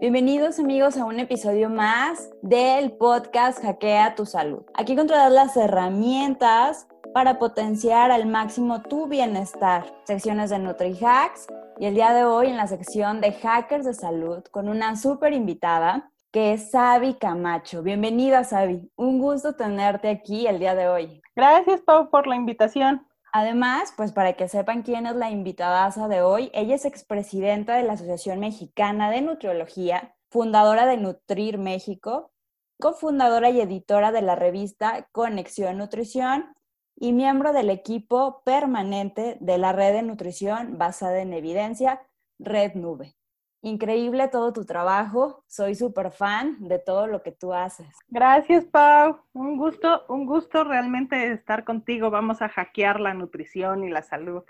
Bienvenidos 0.00 0.60
amigos 0.60 0.96
a 0.96 1.04
un 1.04 1.18
episodio 1.18 1.68
más 1.68 2.30
del 2.40 2.92
podcast 2.92 3.60
Hackea 3.60 4.14
tu 4.14 4.26
Salud. 4.26 4.62
Aquí 4.74 4.92
encontrarás 4.92 5.32
las 5.32 5.56
herramientas 5.56 6.86
para 7.12 7.40
potenciar 7.40 8.12
al 8.12 8.26
máximo 8.26 8.82
tu 8.82 9.08
bienestar. 9.08 9.92
Secciones 10.04 10.50
de 10.50 10.60
NutriHacks 10.60 11.48
y 11.80 11.86
el 11.86 11.94
día 11.94 12.12
de 12.12 12.22
hoy 12.22 12.46
en 12.46 12.56
la 12.56 12.68
sección 12.68 13.20
de 13.20 13.32
Hackers 13.32 13.86
de 13.86 13.92
Salud 13.92 14.44
con 14.52 14.68
una 14.68 14.94
súper 14.94 15.32
invitada 15.32 16.12
que 16.30 16.52
es 16.52 16.70
Sabi 16.70 17.14
Camacho. 17.14 17.82
Bienvenida 17.82 18.44
Sabi, 18.44 18.92
un 18.94 19.18
gusto 19.18 19.56
tenerte 19.56 20.10
aquí 20.10 20.46
el 20.46 20.60
día 20.60 20.76
de 20.76 20.86
hoy. 20.86 21.22
Gracias 21.34 21.80
Pau 21.80 22.08
por 22.08 22.28
la 22.28 22.36
invitación. 22.36 23.07
Además, 23.32 23.92
pues 23.96 24.12
para 24.12 24.34
que 24.34 24.48
sepan 24.48 24.82
quién 24.82 25.06
es 25.06 25.16
la 25.16 25.30
invitada 25.30 25.90
de 26.08 26.22
hoy, 26.22 26.50
ella 26.54 26.74
es 26.74 26.84
expresidenta 26.84 27.74
de 27.74 27.82
la 27.82 27.94
Asociación 27.94 28.40
Mexicana 28.40 29.10
de 29.10 29.20
Nutriología, 29.20 30.16
fundadora 30.30 30.86
de 30.86 30.96
Nutrir 30.96 31.58
México, 31.58 32.32
cofundadora 32.80 33.50
y 33.50 33.60
editora 33.60 34.12
de 34.12 34.22
la 34.22 34.34
revista 34.34 35.08
Conexión 35.12 35.78
Nutrición 35.78 36.54
y 36.96 37.12
miembro 37.12 37.52
del 37.52 37.70
equipo 37.70 38.42
permanente 38.44 39.36
de 39.40 39.58
la 39.58 39.72
red 39.72 39.92
de 39.92 40.02
nutrición 40.02 40.78
basada 40.78 41.20
en 41.20 41.32
evidencia, 41.32 42.02
Red 42.38 42.74
Nube. 42.74 43.17
Increíble 43.62 44.28
todo 44.28 44.52
tu 44.52 44.64
trabajo. 44.64 45.42
Soy 45.48 45.74
súper 45.74 46.12
fan 46.12 46.56
de 46.60 46.78
todo 46.78 47.06
lo 47.06 47.22
que 47.22 47.32
tú 47.32 47.52
haces. 47.52 47.88
Gracias, 48.08 48.64
Pau. 48.64 49.18
Un 49.32 49.56
gusto, 49.56 50.04
un 50.08 50.26
gusto 50.26 50.62
realmente 50.62 51.32
estar 51.32 51.64
contigo. 51.64 52.10
Vamos 52.10 52.40
a 52.40 52.48
hackear 52.48 53.00
la 53.00 53.14
nutrición 53.14 53.82
y 53.82 53.90
la 53.90 54.02
salud. 54.02 54.44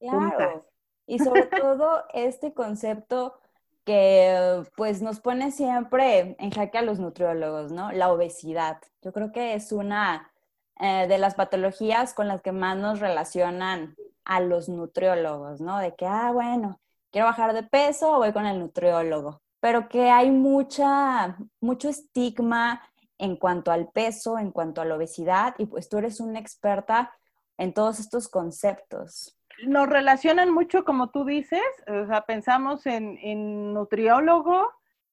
Claro. 0.00 0.64
Y 1.06 1.18
sobre 1.18 1.42
todo 1.42 2.04
este 2.14 2.54
concepto 2.54 3.38
que 3.84 4.62
pues 4.76 5.02
nos 5.02 5.20
pone 5.20 5.50
siempre 5.50 6.36
en 6.38 6.50
jaque 6.50 6.78
a 6.78 6.82
los 6.82 6.98
nutriólogos, 6.98 7.70
¿no? 7.70 7.92
La 7.92 8.10
obesidad. 8.10 8.78
Yo 9.02 9.12
creo 9.12 9.30
que 9.30 9.52
es 9.54 9.72
una 9.72 10.32
eh, 10.80 11.06
de 11.06 11.18
las 11.18 11.34
patologías 11.34 12.14
con 12.14 12.28
las 12.28 12.40
que 12.40 12.52
más 12.52 12.78
nos 12.78 13.00
relacionan 13.00 13.94
a 14.24 14.40
los 14.40 14.70
nutriólogos, 14.70 15.60
¿no? 15.60 15.78
De 15.78 15.94
que, 15.94 16.06
ah, 16.06 16.30
bueno, 16.32 16.80
quiero 17.14 17.28
bajar 17.28 17.54
de 17.54 17.62
peso, 17.62 18.16
voy 18.16 18.32
con 18.32 18.44
el 18.44 18.58
nutriólogo. 18.58 19.40
Pero 19.60 19.88
que 19.88 20.10
hay 20.10 20.32
mucha, 20.32 21.36
mucho 21.60 21.88
estigma 21.88 22.82
en 23.18 23.36
cuanto 23.36 23.70
al 23.70 23.88
peso, 23.92 24.36
en 24.36 24.50
cuanto 24.50 24.80
a 24.80 24.84
la 24.84 24.96
obesidad, 24.96 25.54
y 25.58 25.66
pues 25.66 25.88
tú 25.88 25.98
eres 25.98 26.18
una 26.18 26.40
experta 26.40 27.12
en 27.56 27.72
todos 27.72 28.00
estos 28.00 28.26
conceptos. 28.26 29.38
Nos 29.64 29.88
relacionan 29.88 30.52
mucho, 30.52 30.84
como 30.84 31.10
tú 31.10 31.24
dices, 31.24 31.62
o 31.86 32.04
sea, 32.08 32.22
pensamos 32.22 32.84
en, 32.84 33.16
en 33.22 33.72
nutriólogo, 33.72 34.68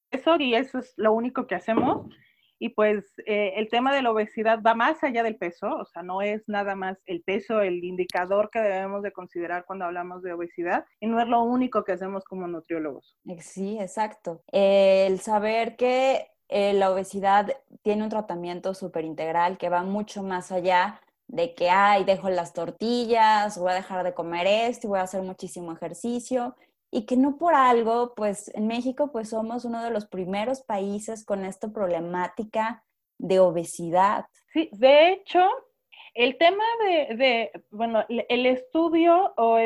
eso 0.09 0.37
y 0.39 0.55
eso 0.55 0.79
es 0.79 0.95
lo 0.97 1.13
único 1.13 1.45
que 1.45 1.53
hacemos, 1.53 2.07
y 2.61 2.69
pues 2.69 3.03
eh, 3.25 3.53
el 3.55 3.69
tema 3.69 3.91
de 3.93 4.03
la 4.03 4.11
obesidad 4.11 4.61
va 4.61 4.75
más 4.75 5.03
allá 5.03 5.23
del 5.23 5.35
peso, 5.35 5.67
o 5.67 5.85
sea, 5.85 6.03
no 6.03 6.21
es 6.21 6.47
nada 6.47 6.75
más 6.75 6.95
el 7.07 7.23
peso 7.23 7.59
el 7.59 7.83
indicador 7.83 8.51
que 8.51 8.59
debemos 8.59 9.01
de 9.01 9.11
considerar 9.11 9.65
cuando 9.65 9.85
hablamos 9.85 10.21
de 10.21 10.33
obesidad 10.33 10.85
y 10.99 11.07
no 11.07 11.19
es 11.19 11.27
lo 11.27 11.41
único 11.41 11.83
que 11.83 11.93
hacemos 11.93 12.23
como 12.23 12.47
nutriólogos. 12.47 13.17
Sí, 13.39 13.79
exacto. 13.79 14.43
el 14.51 15.19
saber 15.21 15.75
que 15.75 16.27
eh, 16.49 16.73
la 16.73 16.91
obesidad 16.91 17.51
tiene 17.81 18.03
un 18.03 18.09
tratamiento 18.09 18.75
súper 18.75 19.05
integral 19.05 19.57
que 19.57 19.69
va 19.69 19.81
mucho 19.81 20.21
más 20.21 20.51
allá 20.51 21.01
de 21.25 21.55
que, 21.55 21.67
ay, 21.71 22.03
dejo 22.03 22.29
las 22.29 22.53
tortillas, 22.53 23.57
voy 23.57 23.71
a 23.71 23.75
dejar 23.75 24.03
de 24.03 24.13
comer 24.13 24.45
esto 24.45 24.85
y 24.85 24.89
voy 24.89 24.99
a 24.99 25.03
hacer 25.03 25.23
muchísimo 25.23 25.71
ejercicio 25.71 26.55
y 26.91 27.05
que 27.05 27.15
no 27.15 27.37
por 27.37 27.55
algo, 27.55 28.13
pues 28.15 28.53
en 28.53 28.67
México 28.67 29.11
pues 29.11 29.29
somos 29.29 29.63
uno 29.63 29.81
de 29.83 29.91
los 29.91 30.05
primeros 30.05 30.61
países 30.61 31.25
con 31.25 31.45
esta 31.45 31.71
problemática 31.71 32.83
de 33.17 33.39
obesidad. 33.39 34.25
Sí, 34.51 34.69
de 34.73 35.13
hecho, 35.13 35.47
el 36.13 36.37
tema 36.37 36.63
de, 36.81 37.51
bueno, 37.69 38.03
el 38.09 38.45
estudio 38.45 39.33
o 39.37 39.57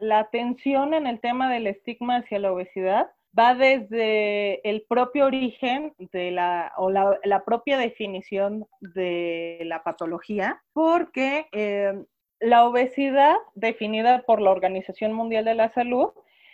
la 0.00 0.18
atención 0.18 0.92
en 0.92 1.06
el 1.06 1.20
tema 1.20 1.50
del 1.50 1.66
estigma 1.66 2.16
hacia 2.16 2.38
la 2.38 2.52
obesidad 2.52 3.10
va 3.38 3.54
desde 3.54 4.68
el 4.68 4.82
propio 4.88 5.26
origen 5.26 5.94
de 5.98 6.30
la, 6.30 6.72
o 6.76 6.90
la, 6.90 7.44
propia 7.44 7.78
definición 7.78 8.66
de 8.80 9.60
la 9.64 9.82
patología, 9.82 10.62
porque 10.72 11.46
eh, 11.52 12.04
la 12.40 12.66
obesidad 12.66 13.36
definida 13.54 14.22
por 14.22 14.40
la 14.40 14.50
Organización 14.50 15.12
Mundial 15.12 15.44
de 15.44 15.54
la 15.54 15.72
Salud 15.72 16.10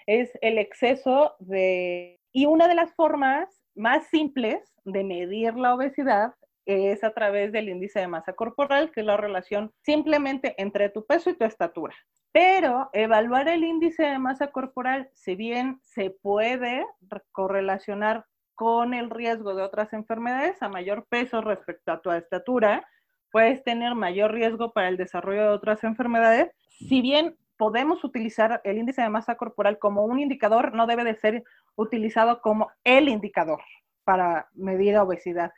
es 0.06 0.30
el 0.40 0.58
exceso 0.58 1.34
de... 1.38 2.20
Y 2.32 2.46
una 2.46 2.68
de 2.68 2.74
las 2.74 2.94
formas 2.94 3.48
más 3.74 4.06
simples 4.08 4.74
de 4.84 5.04
medir 5.04 5.54
la 5.54 5.74
obesidad 5.74 6.34
es 6.64 7.02
a 7.04 7.12
través 7.12 7.52
del 7.52 7.68
índice 7.68 8.00
de 8.00 8.08
masa 8.08 8.32
corporal, 8.32 8.90
que 8.92 9.00
es 9.00 9.06
la 9.06 9.16
relación 9.16 9.72
simplemente 9.82 10.54
entre 10.58 10.88
tu 10.88 11.04
peso 11.04 11.30
y 11.30 11.36
tu 11.36 11.44
estatura. 11.44 11.94
Pero 12.32 12.88
evaluar 12.92 13.48
el 13.48 13.64
índice 13.64 14.04
de 14.04 14.18
masa 14.18 14.48
corporal, 14.48 15.10
si 15.12 15.34
bien 15.34 15.80
se 15.82 16.10
puede 16.10 16.86
correlacionar 17.32 18.24
con 18.54 18.94
el 18.94 19.10
riesgo 19.10 19.54
de 19.54 19.62
otras 19.62 19.92
enfermedades, 19.92 20.62
a 20.62 20.68
mayor 20.68 21.06
peso 21.08 21.40
respecto 21.40 21.92
a 21.92 22.00
tu 22.00 22.10
estatura, 22.12 22.86
puedes 23.30 23.62
tener 23.64 23.94
mayor 23.94 24.32
riesgo 24.32 24.72
para 24.72 24.88
el 24.88 24.96
desarrollo 24.96 25.42
de 25.42 25.48
otras 25.48 25.82
enfermedades. 25.84 26.50
Si 26.68 27.02
bien 27.02 27.36
podemos 27.62 28.02
utilizar 28.02 28.60
el 28.64 28.76
índice 28.76 29.02
de 29.02 29.08
masa 29.08 29.36
corporal 29.36 29.78
como 29.78 30.04
un 30.04 30.18
indicador, 30.18 30.74
no 30.74 30.88
debe 30.88 31.04
de 31.04 31.14
ser 31.14 31.44
utilizado 31.76 32.40
como 32.40 32.72
el 32.82 33.08
indicador 33.08 33.62
para 34.02 34.48
medir 34.52 34.98
obesidad. 34.98 35.52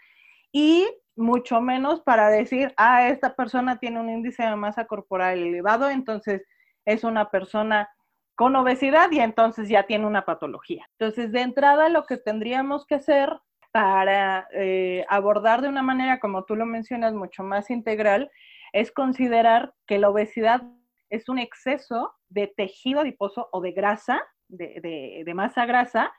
Y 0.52 0.86
mucho 1.16 1.62
menos 1.62 2.02
para 2.02 2.28
decir, 2.28 2.74
ah, 2.76 3.08
esta 3.08 3.34
persona 3.34 3.78
tiene 3.78 4.00
un 4.00 4.10
índice 4.10 4.42
de 4.42 4.54
masa 4.54 4.84
corporal 4.84 5.38
elevado, 5.38 5.88
entonces 5.88 6.42
es 6.84 7.04
una 7.04 7.30
persona 7.30 7.88
con 8.34 8.54
obesidad 8.54 9.10
y 9.10 9.20
entonces 9.20 9.70
ya 9.70 9.84
tiene 9.84 10.06
una 10.06 10.26
patología. 10.26 10.86
Entonces, 10.98 11.32
de 11.32 11.40
entrada, 11.40 11.88
lo 11.88 12.04
que 12.04 12.18
tendríamos 12.18 12.84
que 12.84 12.96
hacer 12.96 13.30
para 13.72 14.46
eh, 14.52 15.06
abordar 15.08 15.62
de 15.62 15.70
una 15.70 15.82
manera, 15.82 16.20
como 16.20 16.44
tú 16.44 16.54
lo 16.54 16.66
mencionas, 16.66 17.14
mucho 17.14 17.44
más 17.44 17.70
integral, 17.70 18.30
es 18.74 18.92
considerar 18.92 19.72
que 19.86 19.98
la 19.98 20.10
obesidad 20.10 20.64
es 21.10 21.28
un 21.28 21.38
exceso 21.38 22.14
de 22.28 22.46
tejido 22.48 23.00
adiposo 23.00 23.48
o 23.52 23.60
de 23.60 23.72
grasa, 23.72 24.22
de, 24.48 25.24
masa 25.34 25.66
grasa, 25.66 26.12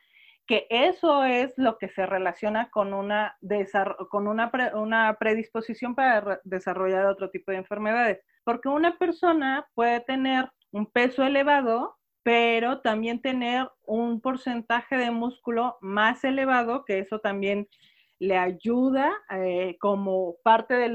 que 0.47 0.67
eso 0.69 1.23
es 1.23 1.53
lo 1.57 1.77
que 1.77 1.89
se 1.89 2.05
relaciona 2.05 2.69
con 2.69 2.93
una, 2.93 3.37
con 4.09 4.27
una, 4.27 4.51
una 4.75 5.17
predisposición 5.19 5.95
para 5.95 6.39
desarrollar 6.43 7.05
otro 7.05 7.29
tipo 7.29 7.51
de 7.51 7.57
enfermedades. 7.57 8.21
Porque 8.43 8.69
una 8.69 8.97
persona 8.97 9.67
puede 9.73 10.01
tener 10.01 10.49
un 10.71 10.85
peso 10.85 11.23
elevado 11.23 11.97
pero 12.25 12.81
también 12.81 13.21
tener 13.21 13.69
un 13.85 14.19
porcentaje 14.19 14.97
de 14.97 15.11
músculo 15.11 15.77
más 15.79 16.23
elevado, 16.23 16.83
que 16.83 16.97
eso 16.97 17.19
también 17.19 17.67
le 18.19 18.37
ayuda 18.37 19.11
eh, 19.29 19.77
como 19.79 20.37
parte 20.43 20.73
de, 20.75 20.89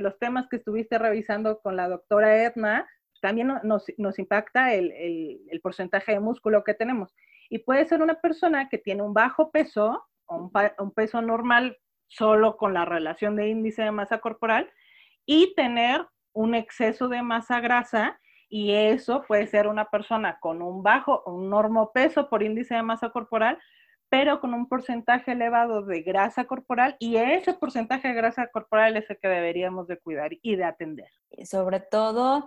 los 0.00 0.18
temas 0.18 0.46
que 0.48 0.56
estuviste 0.56 0.98
revisando 0.98 1.60
con 1.60 1.76
la 1.76 1.88
doctora 1.88 2.42
Edna, 2.42 2.88
también 3.20 3.54
nos, 3.62 3.88
impacta 4.18 4.74
el, 4.74 5.60
porcentaje 5.62 6.12
de 6.12 6.20
músculo 6.20 6.64
que 6.64 6.74
tenemos. 6.74 7.14
Y 7.48 7.58
puede 7.58 7.84
ser 7.86 8.02
una 8.02 8.20
persona 8.20 8.68
que 8.68 8.78
tiene 8.78 9.02
un 9.02 9.14
bajo 9.14 9.50
peso, 9.50 10.04
o 10.26 10.50
un 10.78 10.90
peso 10.92 11.22
normal 11.22 11.78
solo 12.08 12.56
con 12.56 12.74
la 12.74 12.84
relación 12.84 13.36
de 13.36 13.48
índice 13.48 13.82
de 13.82 13.90
masa 13.90 14.18
corporal, 14.18 14.70
y 15.26 15.54
tener 15.54 16.06
un 16.32 16.54
exceso 16.54 17.08
de 17.08 17.22
masa 17.22 17.60
grasa 17.60 18.20
y 18.48 18.72
eso 18.72 19.22
puede 19.26 19.46
ser 19.46 19.66
una 19.66 19.86
persona 19.86 20.38
con 20.40 20.62
un 20.62 20.82
bajo, 20.82 21.22
un 21.26 21.48
normo 21.48 21.92
peso 21.92 22.28
por 22.28 22.42
índice 22.42 22.74
de 22.74 22.82
masa 22.82 23.10
corporal, 23.10 23.58
pero 24.14 24.40
con 24.40 24.54
un 24.54 24.68
porcentaje 24.68 25.32
elevado 25.32 25.82
de 25.82 26.02
grasa 26.02 26.44
corporal 26.44 26.94
y 27.00 27.16
ese 27.16 27.52
porcentaje 27.52 28.06
de 28.06 28.14
grasa 28.14 28.46
corporal 28.46 28.96
es 28.96 29.10
el 29.10 29.18
que 29.18 29.26
deberíamos 29.26 29.88
de 29.88 29.98
cuidar 29.98 30.30
y 30.40 30.54
de 30.54 30.62
atender. 30.62 31.08
sobre 31.50 31.80
todo 31.80 32.46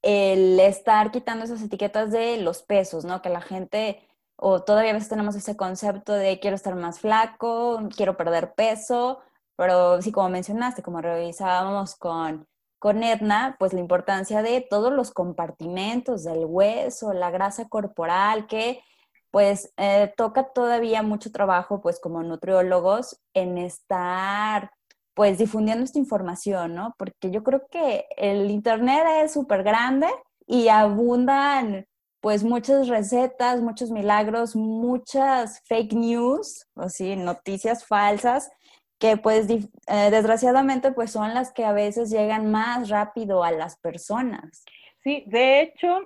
el 0.00 0.60
estar 0.60 1.10
quitando 1.10 1.44
esas 1.44 1.60
etiquetas 1.60 2.12
de 2.12 2.36
los 2.36 2.62
pesos, 2.62 3.04
¿no? 3.04 3.20
Que 3.20 3.30
la 3.30 3.40
gente, 3.40 4.00
o 4.36 4.62
todavía 4.62 4.92
a 4.92 4.94
veces 4.94 5.08
tenemos 5.08 5.34
ese 5.34 5.56
concepto 5.56 6.12
de 6.12 6.38
quiero 6.38 6.54
estar 6.54 6.76
más 6.76 7.00
flaco, 7.00 7.82
quiero 7.96 8.16
perder 8.16 8.54
peso, 8.54 9.20
pero 9.56 10.00
sí, 10.00 10.12
como 10.12 10.28
mencionaste, 10.28 10.84
como 10.84 11.00
revisábamos 11.00 11.96
con 11.96 12.46
con 12.78 13.02
Edna, 13.02 13.56
pues 13.58 13.72
la 13.72 13.80
importancia 13.80 14.40
de 14.40 14.60
todos 14.60 14.92
los 14.92 15.10
compartimentos 15.10 16.22
del 16.22 16.44
hueso, 16.44 17.12
la 17.12 17.32
grasa 17.32 17.68
corporal, 17.68 18.46
que 18.46 18.80
pues 19.30 19.72
eh, 19.76 20.12
toca 20.16 20.52
todavía 20.52 21.02
mucho 21.02 21.30
trabajo, 21.30 21.80
pues 21.80 22.00
como 22.00 22.22
nutriólogos, 22.22 23.20
en 23.34 23.58
estar 23.58 24.70
pues 25.14 25.38
difundiendo 25.38 25.84
esta 25.84 25.98
información, 25.98 26.74
¿no? 26.74 26.94
Porque 26.96 27.30
yo 27.30 27.42
creo 27.42 27.66
que 27.70 28.06
el 28.16 28.50
Internet 28.50 29.04
es 29.24 29.32
súper 29.32 29.64
grande 29.64 30.06
y 30.46 30.68
abundan 30.68 31.86
pues 32.20 32.44
muchas 32.44 32.88
recetas, 32.88 33.60
muchos 33.60 33.90
milagros, 33.90 34.56
muchas 34.56 35.60
fake 35.66 35.92
news, 35.92 36.66
o 36.74 36.88
sí, 36.88 37.16
noticias 37.16 37.84
falsas 37.84 38.50
que 38.98 39.16
pues 39.16 39.48
eh, 39.48 40.10
desgraciadamente 40.10 40.92
pues 40.92 41.12
son 41.12 41.34
las 41.34 41.52
que 41.52 41.64
a 41.64 41.72
veces 41.72 42.10
llegan 42.10 42.50
más 42.50 42.88
rápido 42.88 43.44
a 43.44 43.52
las 43.52 43.78
personas. 43.78 44.64
Sí, 45.02 45.24
de 45.26 45.62
hecho, 45.62 46.00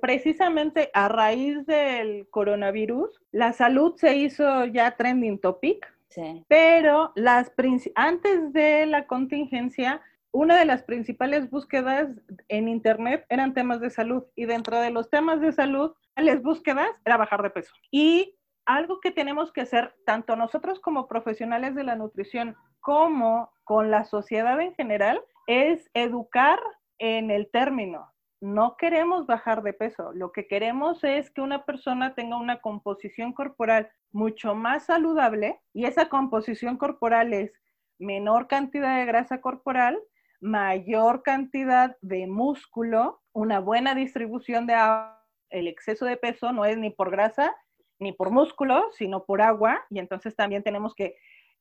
precisamente 0.00 0.90
a 0.94 1.08
raíz 1.08 1.64
del 1.66 2.28
coronavirus, 2.30 3.20
la 3.30 3.52
salud 3.52 3.94
se 3.96 4.16
hizo 4.16 4.66
ya 4.66 4.96
trending 4.96 5.38
topic, 5.38 5.92
sí. 6.08 6.44
pero 6.48 7.12
las 7.14 7.52
antes 7.94 8.52
de 8.52 8.86
la 8.86 9.06
contingencia, 9.06 10.00
una 10.30 10.58
de 10.58 10.64
las 10.64 10.82
principales 10.82 11.50
búsquedas 11.50 12.08
en 12.48 12.68
Internet 12.68 13.26
eran 13.28 13.54
temas 13.54 13.80
de 13.80 13.90
salud 13.90 14.24
y 14.34 14.46
dentro 14.46 14.78
de 14.80 14.90
los 14.90 15.10
temas 15.10 15.40
de 15.40 15.52
salud, 15.52 15.92
las 16.16 16.42
búsquedas 16.42 16.90
era 17.04 17.16
bajar 17.16 17.42
de 17.42 17.50
peso. 17.50 17.72
Y 17.90 18.36
algo 18.64 19.00
que 19.00 19.10
tenemos 19.10 19.52
que 19.52 19.62
hacer, 19.62 19.94
tanto 20.06 20.36
nosotros 20.36 20.80
como 20.80 21.08
profesionales 21.08 21.74
de 21.74 21.84
la 21.84 21.96
nutrición, 21.96 22.56
como 22.80 23.50
con 23.64 23.90
la 23.90 24.04
sociedad 24.04 24.60
en 24.60 24.74
general, 24.74 25.20
es 25.46 25.90
educar 25.94 26.60
en 26.98 27.30
el 27.30 27.50
término. 27.50 28.11
No 28.42 28.76
queremos 28.76 29.28
bajar 29.28 29.62
de 29.62 29.72
peso, 29.72 30.12
lo 30.14 30.32
que 30.32 30.48
queremos 30.48 31.04
es 31.04 31.30
que 31.30 31.40
una 31.40 31.64
persona 31.64 32.16
tenga 32.16 32.36
una 32.36 32.60
composición 32.60 33.32
corporal 33.32 33.88
mucho 34.10 34.56
más 34.56 34.86
saludable 34.86 35.60
y 35.72 35.84
esa 35.84 36.08
composición 36.08 36.76
corporal 36.76 37.32
es 37.34 37.52
menor 38.00 38.48
cantidad 38.48 38.98
de 38.98 39.04
grasa 39.04 39.40
corporal, 39.40 39.96
mayor 40.40 41.22
cantidad 41.22 41.96
de 42.00 42.26
músculo, 42.26 43.22
una 43.32 43.60
buena 43.60 43.94
distribución 43.94 44.66
de 44.66 44.74
agua. 44.74 45.24
El 45.48 45.68
exceso 45.68 46.04
de 46.04 46.16
peso 46.16 46.50
no 46.50 46.64
es 46.64 46.76
ni 46.76 46.90
por 46.90 47.12
grasa 47.12 47.54
ni 48.00 48.10
por 48.10 48.32
músculo, 48.32 48.90
sino 48.90 49.24
por 49.24 49.40
agua. 49.40 49.84
Y 49.88 50.00
entonces 50.00 50.34
también 50.34 50.64
tenemos 50.64 50.96
que, 50.96 51.14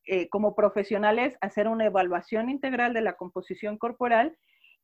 eh, 0.06 0.30
como 0.30 0.56
profesionales, 0.56 1.38
hacer 1.42 1.68
una 1.68 1.86
evaluación 1.86 2.50
integral 2.50 2.95
de 2.95 3.01
la 3.01 3.18
composición 3.18 3.78
corporal 3.78 4.36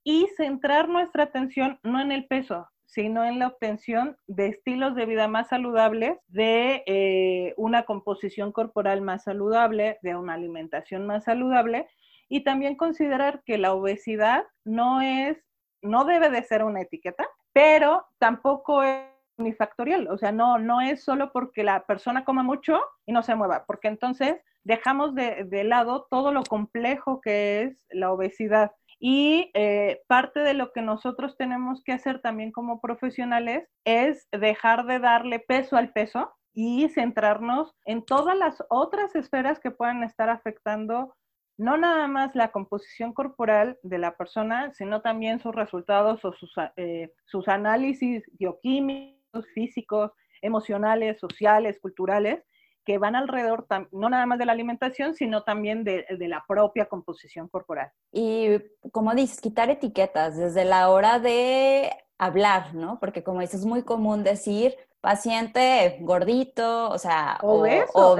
y 0.07 0.25
centrar 0.37 0.87
nuestra 0.87 1.23
atención 1.23 1.81
no 1.83 1.99
en 1.99 2.13
el 2.13 2.27
peso, 2.27 2.69
sino 2.85 3.25
en 3.25 3.39
la 3.39 3.47
obtención 3.47 4.15
de 4.27 4.47
estilos 4.47 4.95
de 4.95 5.05
vida 5.05 5.27
más 5.27 5.49
saludables, 5.49 6.17
de 6.29 6.81
eh, 6.85 7.53
una 7.57 7.83
composición 7.83 8.53
corporal 8.53 9.01
más 9.01 9.25
saludable, 9.25 9.99
de 10.03 10.15
una 10.15 10.35
alimentación 10.35 11.05
más 11.05 11.25
saludable 11.25 11.89
y 12.29 12.45
también 12.45 12.77
considerar 12.77 13.43
que 13.45 13.57
la 13.57 13.73
obesidad 13.73 14.45
no 14.63 15.01
es, 15.01 15.43
no 15.81 16.05
debe 16.05 16.29
de 16.29 16.41
ser 16.43 16.63
una 16.63 16.83
etiqueta, 16.83 17.27
pero 17.51 18.05
tampoco 18.17 18.83
es 18.83 19.03
unifactorial, 19.37 20.07
o 20.07 20.17
sea, 20.17 20.31
no, 20.31 20.57
no 20.57 20.79
es 20.79 21.03
solo 21.03 21.33
porque 21.33 21.65
la 21.65 21.85
persona 21.85 22.23
coma 22.23 22.43
mucho 22.43 22.79
y 23.05 23.11
no 23.11 23.23
se 23.23 23.35
mueva, 23.35 23.65
porque 23.67 23.89
entonces 23.89 24.37
dejamos 24.63 25.15
de, 25.15 25.43
de 25.43 25.65
lado 25.65 26.07
todo 26.09 26.31
lo 26.31 26.43
complejo 26.43 27.19
que 27.19 27.63
es 27.63 27.85
la 27.89 28.09
obesidad. 28.13 28.71
Y 28.99 29.51
eh, 29.53 30.01
parte 30.07 30.39
de 30.39 30.53
lo 30.53 30.71
que 30.71 30.81
nosotros 30.81 31.37
tenemos 31.37 31.83
que 31.83 31.93
hacer 31.93 32.21
también 32.21 32.51
como 32.51 32.81
profesionales 32.81 33.69
es 33.85 34.27
dejar 34.31 34.85
de 34.85 34.99
darle 34.99 35.39
peso 35.39 35.77
al 35.77 35.93
peso 35.93 36.33
y 36.53 36.89
centrarnos 36.89 37.75
en 37.85 38.03
todas 38.03 38.35
las 38.35 38.63
otras 38.69 39.15
esferas 39.15 39.59
que 39.59 39.69
puedan 39.69 40.03
estar 40.03 40.29
afectando 40.29 41.15
no 41.57 41.75
nada 41.77 42.07
más 42.07 42.35
la 42.35 42.51
composición 42.51 43.13
corporal 43.13 43.79
de 43.81 43.97
la 43.97 44.15
persona, 44.15 44.71
sino 44.73 45.01
también 45.01 45.39
sus 45.39 45.55
resultados 45.55 46.23
o 46.23 46.33
sus, 46.33 46.53
eh, 46.75 47.11
sus 47.25 47.47
análisis 47.47 48.23
bioquímicos, 48.33 49.47
físicos, 49.53 50.11
emocionales, 50.41 51.19
sociales, 51.19 51.79
culturales, 51.81 52.43
que 52.87 52.97
van 52.97 53.17
alrededor 53.17 53.67
no 53.91 54.09
nada 54.09 54.25
más 54.25 54.39
de 54.39 54.45
la 54.45 54.53
alimentación, 54.53 55.13
sino 55.13 55.43
también 55.43 55.83
de, 55.83 56.05
de, 56.09 56.27
la 56.29 56.45
propia 56.47 56.85
composición 56.85 57.49
corporal. 57.49 57.91
Y 58.13 58.59
como 58.93 59.13
dices, 59.13 59.41
quitar 59.41 59.69
etiquetas 59.69 60.37
desde 60.37 60.63
la 60.63 60.89
hora 60.89 61.19
de 61.19 61.91
hablar, 62.17 62.73
¿no? 62.73 62.97
Porque 63.01 63.23
como 63.23 63.41
dices, 63.41 63.59
es 63.59 63.65
muy 63.65 63.83
común 63.83 64.23
decir, 64.23 64.73
paciente 65.01 65.97
gordito, 65.99 66.89
o 66.89 66.97
sea, 66.97 67.37
obeso. 67.41 68.15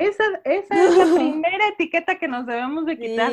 esa, 0.00 0.24
es 0.42 0.68
la 0.68 1.14
primera 1.14 1.68
etiqueta 1.68 2.18
que 2.18 2.26
nos 2.26 2.46
debemos 2.46 2.86
de 2.86 2.98
quitar. 2.98 3.30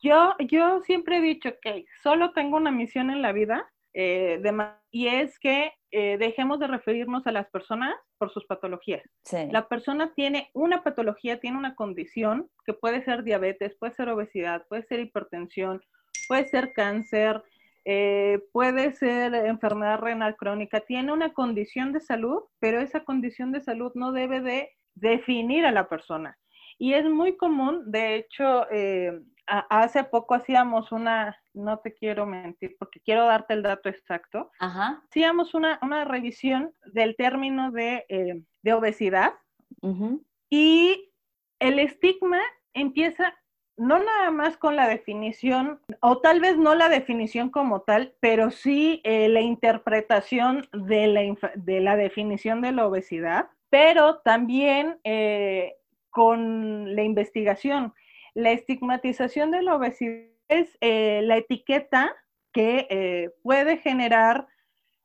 Yo, 0.00 0.34
yo 0.48 0.80
siempre 0.84 1.18
he 1.18 1.20
dicho 1.20 1.50
que 1.60 1.84
solo 2.02 2.32
tengo 2.32 2.56
una 2.56 2.70
misión 2.70 3.10
en 3.10 3.20
la 3.20 3.32
vida 3.32 3.70
eh, 3.94 4.42
y 4.90 5.06
es 5.06 5.38
que 5.38 5.72
eh, 5.92 6.18
dejemos 6.18 6.58
de 6.58 6.66
referirnos 6.66 7.26
a 7.28 7.32
las 7.32 7.48
personas 7.50 7.94
por 8.18 8.32
sus 8.32 8.44
patologías. 8.46 9.02
La 9.52 9.68
persona 9.68 10.12
tiene 10.14 10.50
una 10.52 10.82
patología, 10.82 11.38
tiene 11.38 11.56
una 11.56 11.76
condición 11.76 12.50
que 12.66 12.74
puede 12.74 13.04
ser 13.04 13.22
diabetes, 13.22 13.76
puede 13.78 13.94
ser 13.94 14.08
obesidad, 14.08 14.66
puede 14.68 14.82
ser 14.82 14.98
hipertensión, 14.98 15.80
puede 16.26 16.46
ser 16.46 16.72
cáncer, 16.72 17.42
eh, 17.84 18.40
puede 18.50 18.92
ser 18.92 19.34
enfermedad 19.34 20.00
renal 20.00 20.36
crónica, 20.36 20.80
tiene 20.80 21.12
una 21.12 21.32
condición 21.32 21.92
de 21.92 22.00
salud, 22.00 22.42
pero 22.58 22.80
esa 22.80 23.04
condición 23.04 23.52
de 23.52 23.60
salud 23.60 23.92
no 23.94 24.10
debe 24.10 24.40
de 24.40 24.70
definir 24.94 25.64
a 25.66 25.72
la 25.72 25.88
persona. 25.88 26.36
Y 26.78 26.94
es 26.94 27.04
muy 27.04 27.36
común, 27.36 27.82
de 27.86 28.16
hecho, 28.16 28.68
eh, 28.72 29.20
hace 29.46 30.04
poco 30.04 30.34
hacíamos 30.34 30.92
una, 30.92 31.36
no 31.52 31.78
te 31.78 31.94
quiero 31.94 32.26
mentir 32.26 32.76
porque 32.78 33.00
quiero 33.00 33.26
darte 33.26 33.54
el 33.54 33.62
dato 33.62 33.88
exacto, 33.88 34.50
hacíamos 34.58 35.54
una, 35.54 35.78
revisión 36.04 36.72
del 36.92 37.16
término 37.16 37.70
de, 37.70 38.04
eh, 38.08 38.72
obesidad. 38.72 39.34
Y 40.50 41.12
el 41.58 41.78
estigma 41.78 42.40
empieza 42.72 43.34
no 43.76 43.98
nada 43.98 44.30
más 44.30 44.56
con 44.56 44.76
la 44.76 44.86
definición, 44.86 45.80
o 46.00 46.18
tal 46.18 46.40
vez 46.40 46.56
no 46.56 46.74
la 46.74 46.88
definición 46.88 47.50
como 47.50 47.82
tal, 47.82 48.14
pero 48.20 48.50
sí 48.50 49.00
eh, 49.04 49.28
la 49.28 49.40
interpretación 49.40 50.68
de 50.72 51.06
la, 51.08 51.50
de 51.56 51.80
la, 51.80 51.96
definición 51.96 52.60
de 52.60 52.72
la 52.72 52.86
obesidad, 52.86 53.48
pero 53.70 54.18
también 54.18 54.98
eh, 55.02 55.74
con 56.10 56.94
la 56.94 57.02
investigación. 57.02 57.92
La 58.34 58.50
estigmatización 58.50 59.50
de 59.50 59.62
la 59.62 59.76
obesidad 59.76 60.28
es 60.48 60.76
eh, 60.80 61.22
la 61.24 61.36
etiqueta 61.38 62.14
que 62.52 63.32
puede 63.42 63.78
generar 63.78 64.46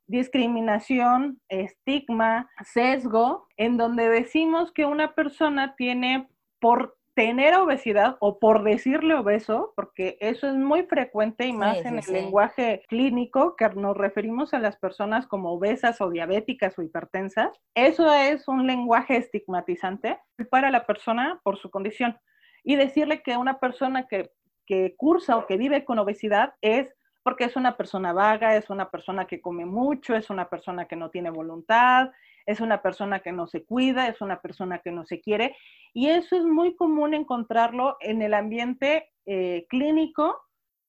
discriminación, 0.10 1.40
estigma, 1.50 2.50
sesgo, 2.64 3.48
en 3.58 3.78
donde 3.78 4.10
decimos 4.10 4.72
que 4.72 4.86
una 4.86 5.14
persona 5.14 5.76
tiene 5.76 6.28
por 6.60 6.98
tener 7.20 7.54
obesidad 7.56 8.18
o 8.22 8.40
por 8.40 8.64
decirle 8.64 9.14
obeso, 9.14 9.74
porque 9.76 10.18
eso 10.20 10.48
es 10.48 10.56
muy 10.56 10.84
frecuente 10.84 11.46
y 11.46 11.54
más 11.54 11.84
en 11.86 12.00
el 12.00 12.06
lenguaje 12.12 12.82
clínico, 12.88 13.56
que 13.56 13.68
nos 13.70 13.96
referimos 13.98 14.54
a 14.54 14.60
las 14.60 14.78
personas 14.78 15.28
como 15.28 15.52
obesas 15.52 16.00
o 16.02 16.10
diabéticas 16.10 16.80
o 16.80 16.82
hipertensas, 16.82 17.52
eso 17.76 18.12
es 18.14 18.48
un 18.48 18.66
lenguaje 18.66 19.18
estigmatizante 19.18 20.18
para 20.50 20.72
la 20.72 20.86
persona 20.86 21.40
por 21.44 21.58
su 21.58 21.70
condición. 21.70 22.18
Y 22.64 22.76
decirle 22.76 23.22
que 23.22 23.38
una 23.38 23.60
persona 23.60 24.08
que, 24.08 24.32
que 24.66 24.96
cursa 24.98 25.38
o 25.38 25.46
que 25.46 25.58
vive 25.58 25.86
con 25.86 26.00
obesidad 26.00 26.54
es 26.62 26.88
porque 27.24 27.44
es 27.44 27.56
una 27.56 27.78
persona 27.78 28.14
vaga, 28.14 28.56
es 28.56 28.70
una 28.70 28.90
persona 28.90 29.26
que 29.26 29.42
come 29.42 29.66
mucho, 29.66 30.16
es 30.16 30.30
una 30.30 30.50
persona 30.50 30.86
que 30.86 30.96
no 30.96 31.10
tiene 31.10 31.30
voluntad, 31.30 32.12
es 32.46 32.62
una 32.62 32.82
persona 32.82 33.20
que 33.20 33.32
no 33.32 33.48
se 33.48 33.64
cuida, 33.64 34.08
es 34.08 34.22
una 34.22 34.42
persona 34.42 34.80
que 34.80 34.92
no 34.92 35.06
se 35.06 35.22
quiere. 35.22 35.56
Y 35.94 36.08
eso 36.08 36.36
es 36.36 36.44
muy 36.44 36.76
común 36.76 37.14
encontrarlo 37.14 37.98
en 38.00 38.22
el 38.22 38.34
ambiente 38.34 39.12
eh, 39.26 39.66
clínico, 39.70 40.40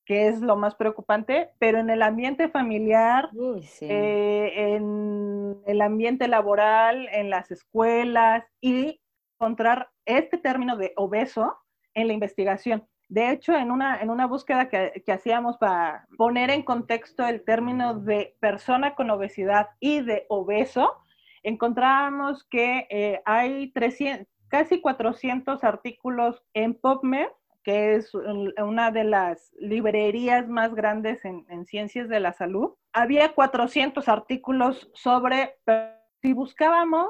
que 0.07 0.29
es 0.29 0.41
lo 0.41 0.57
más 0.57 0.75
preocupante, 0.75 1.51
pero 1.59 1.79
en 1.79 1.91
el 1.91 2.03
ambiente 2.03 2.49
familiar, 2.49 3.31
eh, 3.83 4.53
en 4.75 5.61
el 5.67 5.83
ambiente 5.83 6.27
laboral, 6.27 7.09
en 7.13 7.31
las 7.31 7.51
escuelas 7.51 8.45
y 8.61 9.00
encontrar 9.41 9.89
este 10.05 10.37
término 10.37 10.77
de 10.77 10.93
obeso 10.97 11.57
en 11.95 12.09
la 12.09 12.13
investigación. 12.13 12.87
De 13.09 13.31
hecho, 13.31 13.55
en 13.55 13.71
una, 13.71 14.01
en 14.01 14.11
una 14.11 14.27
búsqueda 14.27 14.69
que, 14.69 15.03
que, 15.05 15.13
hacíamos 15.13 15.57
para 15.57 16.07
poner 16.19 16.51
en 16.51 16.63
contexto 16.63 17.27
el 17.27 17.43
término 17.43 17.95
de 17.99 18.37
persona 18.39 18.95
con 18.95 19.11
obesidad 19.11 19.71
y 19.81 20.01
de 20.01 20.27
obeso, 20.29 20.95
encontrábamos 21.43 22.45
que 22.45 22.87
eh, 22.91 23.23
hay 23.25 23.73
300, 23.73 24.29
casi 24.49 24.83
400 24.83 25.65
artículos 25.65 26.45
en 26.53 26.75
PubMed, 26.75 27.29
que 27.65 27.95
es 27.95 28.13
una 28.15 28.91
de 28.91 29.05
las 29.05 29.53
librerías 29.59 30.49
más 30.49 30.75
grandes 30.75 31.25
en, 31.25 31.67
ciencias 31.67 32.11
de 32.11 32.21
la 32.21 32.35
salud. 32.35 32.75
Había 32.93 33.35
400 33.35 34.07
artículos 34.09 34.91
sobre, 34.95 35.57
si 36.21 36.35
buscábamos 36.35 37.09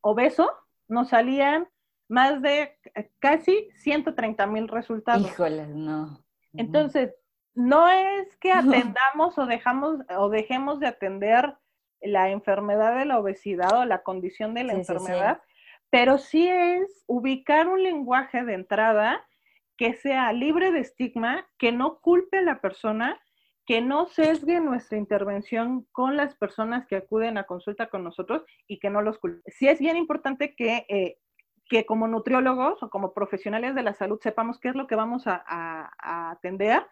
obeso, 0.00 0.48
nos 0.88 1.08
salían 1.08 1.68
más 2.12 2.42
de 2.42 2.76
casi 3.18 3.70
130 3.76 4.46
mil 4.46 4.68
resultados. 4.68 5.26
Híjole, 5.26 5.66
no. 5.66 6.22
Entonces, 6.52 7.14
no 7.54 7.88
es 7.88 8.36
que 8.36 8.52
atendamos 8.92 9.38
o, 9.38 9.46
dejamos, 9.46 10.00
o 10.16 10.28
dejemos 10.28 10.78
de 10.78 10.88
atender 10.88 11.56
la 12.02 12.28
enfermedad 12.28 12.98
de 12.98 13.06
la 13.06 13.18
obesidad 13.18 13.78
o 13.78 13.84
la 13.86 14.02
condición 14.02 14.52
de 14.52 14.64
la 14.64 14.74
enfermedad, 14.74 15.40
pero 15.88 16.18
sí 16.18 16.48
es 16.48 17.02
ubicar 17.06 17.68
un 17.68 17.82
lenguaje 17.82 18.44
de 18.44 18.54
entrada 18.54 19.26
que 19.78 19.94
sea 19.94 20.32
libre 20.34 20.70
de 20.70 20.80
estigma, 20.80 21.46
que 21.56 21.72
no 21.72 21.98
culpe 22.00 22.38
a 22.38 22.42
la 22.42 22.60
persona, 22.60 23.18
que 23.64 23.80
no 23.80 24.06
sesgue 24.06 24.60
nuestra 24.60 24.98
intervención 24.98 25.86
con 25.92 26.16
las 26.16 26.36
personas 26.36 26.86
que 26.86 26.96
acuden 26.96 27.38
a 27.38 27.44
consulta 27.44 27.88
con 27.88 28.04
nosotros 28.04 28.42
y 28.66 28.80
que 28.80 28.90
no 28.90 29.00
los 29.00 29.18
culpe. 29.18 29.50
Sí 29.50 29.68
es 29.68 29.78
bien 29.78 29.96
importante 29.96 30.54
que, 30.54 30.84
eh, 30.88 31.18
que 31.68 31.86
como 31.86 32.08
nutriólogos 32.08 32.82
o 32.82 32.90
como 32.90 33.12
profesionales 33.12 33.74
de 33.74 33.82
la 33.82 33.94
salud 33.94 34.20
sepamos 34.22 34.58
qué 34.58 34.68
es 34.68 34.74
lo 34.74 34.86
que 34.86 34.96
vamos 34.96 35.26
a, 35.26 35.42
a 35.46 36.30
atender 36.30 36.86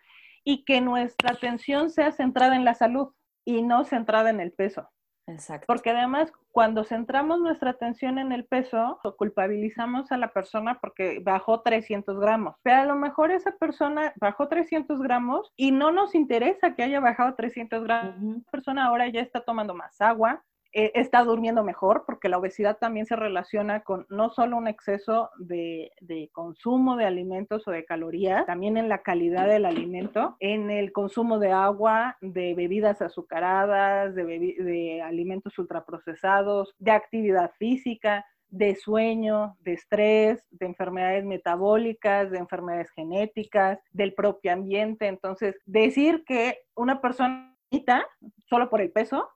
y 0.45 0.65
que 0.65 0.81
nuestra 0.81 1.33
atención 1.33 1.91
sea 1.91 2.13
centrada 2.13 2.57
en 2.57 2.65
la 2.65 2.75
salud 2.75 3.13
y 3.45 3.63
no 3.63 3.85
centrada 3.85 4.31
en 4.31 4.41
el 4.41 4.53
peso. 4.53 4.89
Exacto. 5.33 5.67
Porque 5.67 5.91
además, 5.91 6.33
cuando 6.51 6.85
centramos 6.85 7.41
nuestra 7.41 7.71
atención 7.71 8.19
en 8.19 8.33
el 8.33 8.45
peso, 8.45 8.99
culpabilizamos 9.17 10.11
a 10.13 10.17
la 10.17 10.33
persona 10.33 10.79
porque 10.81 11.21
bajó 11.23 11.61
300 11.61 12.19
gramos. 12.19 12.57
Pero 12.63 12.81
a 12.81 12.85
lo 12.85 12.97
mejor 12.97 13.31
esa 13.31 13.53
persona 13.53 14.13
bajó 14.17 14.49
300 14.49 15.01
gramos 15.01 15.53
y 15.57 15.71
no 15.71 15.93
nos 15.93 16.15
interesa 16.15 16.75
que 16.75 16.83
haya 16.83 17.01
bajado 17.01 17.35
300 17.35 17.85
gramos. 17.85 18.15
La 18.21 18.51
persona 18.51 18.87
ahora 18.87 19.09
ya 19.09 19.21
está 19.21 19.41
tomando 19.43 19.75
más 19.75 20.01
agua, 20.01 20.43
eh, 20.73 20.93
está 20.95 21.25
durmiendo 21.25 21.65
mejor, 21.65 22.05
porque 22.07 22.29
la 22.29 22.39
obesidad 22.39 22.79
también 22.79 23.07
se 23.07 23.17
relaciona 23.17 23.81
con 23.81 24.07
no 24.09 24.31
solo 24.31 24.57
un 24.57 24.69
exceso 24.69 25.31
de, 25.39 25.91
consumo 26.33 26.97
de 26.97 27.07
alimentos 27.07 27.67
o 27.67 27.71
de 27.71 27.85
calorías, 27.85 28.47
también 28.47 28.77
en 28.77 28.89
la 28.89 29.03
calidad 29.03 29.49
del 29.49 29.67
alimento, 29.67 30.37
en 30.39 30.71
el 30.71 30.93
consumo 30.93 31.39
de 31.39 31.53
agua, 31.53 32.17
de 32.21 32.55
bebidas 32.55 33.03
azucaradas, 33.03 34.15
de, 34.15 34.25
de 34.25 35.03
alimentos 35.03 35.59
ultraprocesados, 35.59 36.75
de 36.79 36.93
actividad 36.93 37.53
física 37.59 38.25
de 38.51 38.75
sueño, 38.75 39.57
de 39.61 39.75
estrés, 39.75 40.45
de 40.51 40.67
enfermedades 40.67 41.25
metabólicas, 41.25 42.31
de 42.31 42.39
enfermedades 42.39 42.91
genéticas, 42.91 43.79
del 43.93 44.13
propio 44.13 44.53
ambiente. 44.53 45.07
Entonces, 45.07 45.57
decir 45.67 46.25
que 46.27 46.59
una 46.75 47.01
persona 47.01 47.57
solo 48.49 48.69
por 48.69 48.81
el 48.81 48.91
peso 48.91 49.29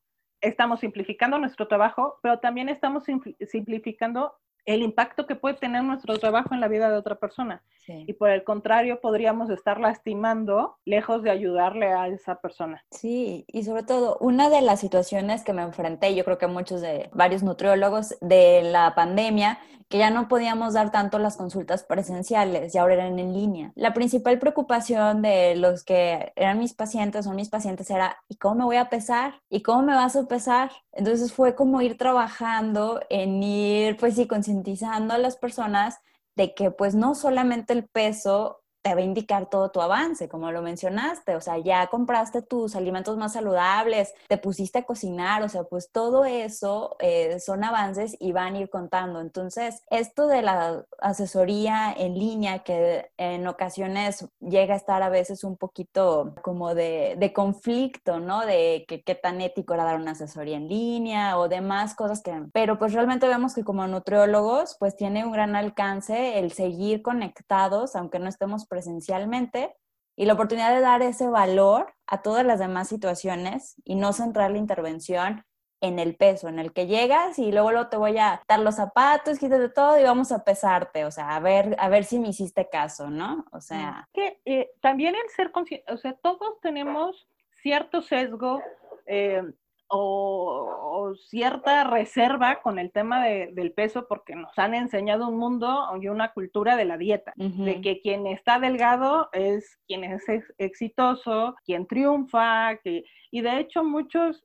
estamos 0.45 0.81
simplificando 0.81 1.39
nuestro 1.39 1.67
trabajo, 1.67 2.19
pero 2.23 2.39
también 2.39 2.69
estamos 2.69 3.05
simplificando 3.05 4.35
el 4.65 4.83
impacto 4.83 5.27
que 5.27 5.37
puede 5.37 5.55
tener 5.55 5.83
nuestro 5.83 6.19
trabajo 6.19 6.55
en 6.55 6.61
la 6.61 6.69
vida 6.69 6.91
de 6.91 6.97
otra 6.97 7.17
persona. 7.17 7.63
Y 7.87 8.15
por 8.15 8.31
el 8.31 8.45
contrario, 8.45 9.01
podríamos 9.01 9.51
estar 9.51 9.79
lastimando 9.79 10.79
lejos 10.87 11.23
de 11.23 11.31
ayudarle 11.31 11.93
a 11.93 12.09
esa 12.09 12.37
persona. 12.41 12.83
Sí, 12.91 13.45
y 13.47 13.65
sobre 13.65 13.83
todo, 13.83 14.17
una 14.21 14.49
de 14.49 14.63
las 14.63 14.81
situaciones 14.81 15.45
que 15.45 15.53
me 15.53 15.63
enfrenté, 15.63 16.15
yo 16.15 16.25
creo 16.25 16.39
que 16.39 16.47
muchos 16.47 16.81
de 16.81 17.11
varios 17.13 17.43
nutriólogos 17.43 18.17
de 18.23 18.63
la 18.63 18.95
pandemia, 18.95 19.59
que 19.89 19.99
ya 19.99 20.09
no 20.11 20.29
podíamos 20.29 20.73
dar 20.73 20.91
tanto 20.91 21.19
las 21.19 21.37
consultas 21.37 21.85
presenciales 21.85 22.75
y 22.75 22.79
ahora 22.79 22.95
eran 22.95 23.19
en 23.19 23.35
línea. 23.35 23.73
La 23.75 23.93
principal 23.93 24.39
preocupación 24.39 25.21
de 25.21 25.55
los 25.57 25.85
que 25.85 26.33
eran 26.37 26.59
mis 26.59 26.73
pacientes, 26.73 27.27
son 27.27 27.37
mis 27.37 27.51
pacientes, 27.51 27.91
era, 27.91 28.17
¿y 28.29 28.37
cómo 28.37 28.55
me 28.55 28.65
voy 28.65 28.77
a 28.77 28.89
pesar? 28.89 29.35
¿Y 29.51 29.63
cómo 29.63 29.83
me 29.83 29.95
vas 29.95 30.17
a 30.17 30.27
pesar? 30.27 30.71
Entonces 30.95 31.33
fue 31.33 31.55
como 31.55 31.83
ir 31.83 31.99
trabajando 31.99 33.01
en 33.11 33.43
ir, 33.43 33.97
pues 33.97 34.15
sí, 34.15 34.27
concientizando 34.27 35.15
a 35.15 35.19
las 35.19 35.37
personas 35.37 35.99
de 36.37 36.55
que 36.55 36.71
pues 36.71 36.95
no 36.95 37.15
solamente 37.15 37.73
el 37.73 37.89
peso 37.89 38.64
te 38.85 38.95
va 38.95 39.01
a 39.01 39.05
indicar 39.05 39.49
todo 39.49 39.71
tu 39.71 39.81
avance, 39.81 40.29
como 40.29 40.53
lo 40.53 40.61
mencionaste, 40.61 41.37
o 41.37 41.41
sea, 41.41 41.57
ya 41.57 41.87
compraste 41.87 42.43
tus 42.43 42.77
alimentos 42.77 43.17
más 43.17 43.33
saludables, 43.33 44.13
te 44.29 44.37
pusiste 44.37 44.81
a 44.81 44.83
cocinar, 44.83 45.43
o 45.43 45.49
sea, 45.49 45.65
pues 45.65 45.91
todo 45.91 46.27
eso 46.27 46.95
eh, 47.01 47.41
son 47.41 47.65
avances 47.65 48.15
y 48.21 48.33
van 48.33 48.57
a 48.57 48.59
ir 48.59 48.69
contando. 48.69 49.23
Entonces, 49.23 49.83
esto 49.89 50.27
de 50.27 50.43
la 50.43 50.85
asesoría 51.01 51.95
en 51.97 52.19
línea, 52.19 52.59
que 52.59 53.11
en 53.17 53.47
ocasiones 53.47 54.29
llega 54.41 54.75
a 54.75 54.77
estar 54.77 55.03
a 55.03 55.09
veces 55.09 55.45
un 55.45 55.57
poquito 55.57 56.35
como 56.43 56.75
de, 56.75 57.33
conflicto, 57.35 58.21
¿no? 58.21 58.45
De 58.45 58.85
que 58.87 59.03
qué 59.03 59.15
tan 59.15 59.41
ético 59.41 59.73
era 59.73 59.85
dar 59.85 59.97
una 59.97 60.11
asesoría 60.11 60.59
en 60.59 60.69
línea 60.69 61.39
o 61.39 61.49
demás 61.49 61.95
cosas 61.95 62.21
que... 62.23 62.35
Pero 62.53 62.79
pues 62.79 62.93
realmente 62.93 63.27
vemos 63.27 63.55
que 63.55 63.65
como 63.65 63.87
nutriólogos, 63.87 64.77
pues 64.79 64.95
tiene 64.95 65.25
un 65.25 65.33
gran 65.33 65.57
alcance 65.57 66.39
el 66.39 66.53
seguir 66.53 67.01
conectados, 67.01 67.97
aunque 67.97 68.19
no 68.19 68.29
estemos 68.29 68.67
presencialmente 68.75 69.77
y 70.17 70.27
la 70.27 70.33
oportunidad 70.33 70.75
de 70.75 70.81
dar 70.81 71.01
ese 71.03 71.29
valor 71.29 71.95
a 72.09 72.23
todas 72.23 72.45
las 72.45 72.59
demás 72.59 72.89
situaciones 72.89 73.77
y 73.85 73.95
no 73.95 74.13
centrar 74.13 74.51
la 74.51 74.59
intervención 74.59 75.45
en 75.81 76.01
el 76.01 76.17
peso, 76.17 76.49
en 76.49 76.59
el 76.59 76.73
que 76.73 76.89
llegas 76.89 77.39
y 77.39 77.53
luego, 77.53 77.71
luego 77.71 77.89
te 77.89 77.97
voy 77.97 78.19
a 78.19 78.43
dar 78.49 78.59
los 78.59 78.75
zapatos, 78.75 79.39
quítate 79.39 79.69
todo 79.69 79.97
y 79.99 80.03
vamos 80.03 80.33
a 80.33 80.43
pesarte, 80.43 81.05
o 81.05 81.13
sea, 81.13 81.37
a 81.37 81.41
ver, 81.41 81.77
a 81.79 81.89
ver 81.89 82.05
si 82.05 82.19
me 82.19 82.29
hiciste 82.29 82.69
caso, 82.69 83.11
¿no? 83.11 83.45
O 83.53 83.61
sea... 83.61 84.09
Que 84.13 84.41
eh, 84.45 84.73
también 84.81 85.15
el 85.15 85.31
ser 85.37 85.53
consciente, 85.53 85.93
o 85.93 85.97
sea, 85.97 86.15
todos 86.15 86.61
tenemos 86.61 87.29
cierto 87.63 88.03
sesgo 88.03 88.61
eh, 89.07 89.43
o, 89.89 91.15
cierta 91.29 91.85
reserva 91.85 92.61
con 92.63 92.79
el 92.79 92.91
tema 92.91 93.23
del 93.25 93.73
peso 93.73 94.07
porque 94.09 94.35
nos 94.35 94.59
han 94.59 94.75
enseñado 94.75 95.29
un 95.29 95.37
mundo 95.37 95.87
y 96.01 96.09
una 96.09 96.33
cultura 96.33 96.77
de 96.77 96.85
la 96.85 96.97
dieta, 96.97 97.33
de 97.37 97.81
que 97.81 98.01
quien 98.01 98.27
está 98.27 98.59
delgado 98.59 99.29
es 99.33 99.79
quien 99.87 100.03
es 100.05 100.23
exitoso, 100.59 101.55
quien 101.65 101.87
triunfa, 101.87 102.77
que, 102.83 103.05
y 103.31 103.43
de 103.43 103.59
hecho 103.59 103.85
muchos, 103.85 104.45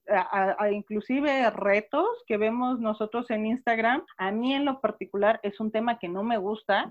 inclusive 0.72 1.50
retos 1.52 2.08
que 2.28 2.38
vemos 2.38 2.80
nosotros 2.80 3.30
en 3.32 3.46
Instagram, 3.46 4.04
a 4.18 4.32
mí 4.32 4.54
en 4.54 4.66
lo 4.66 4.82
particular 4.82 5.40
es 5.44 5.60
un 5.60 5.72
tema 5.72 5.98
que 5.98 6.10
no 6.10 6.24
me 6.24 6.38
gusta, 6.38 6.88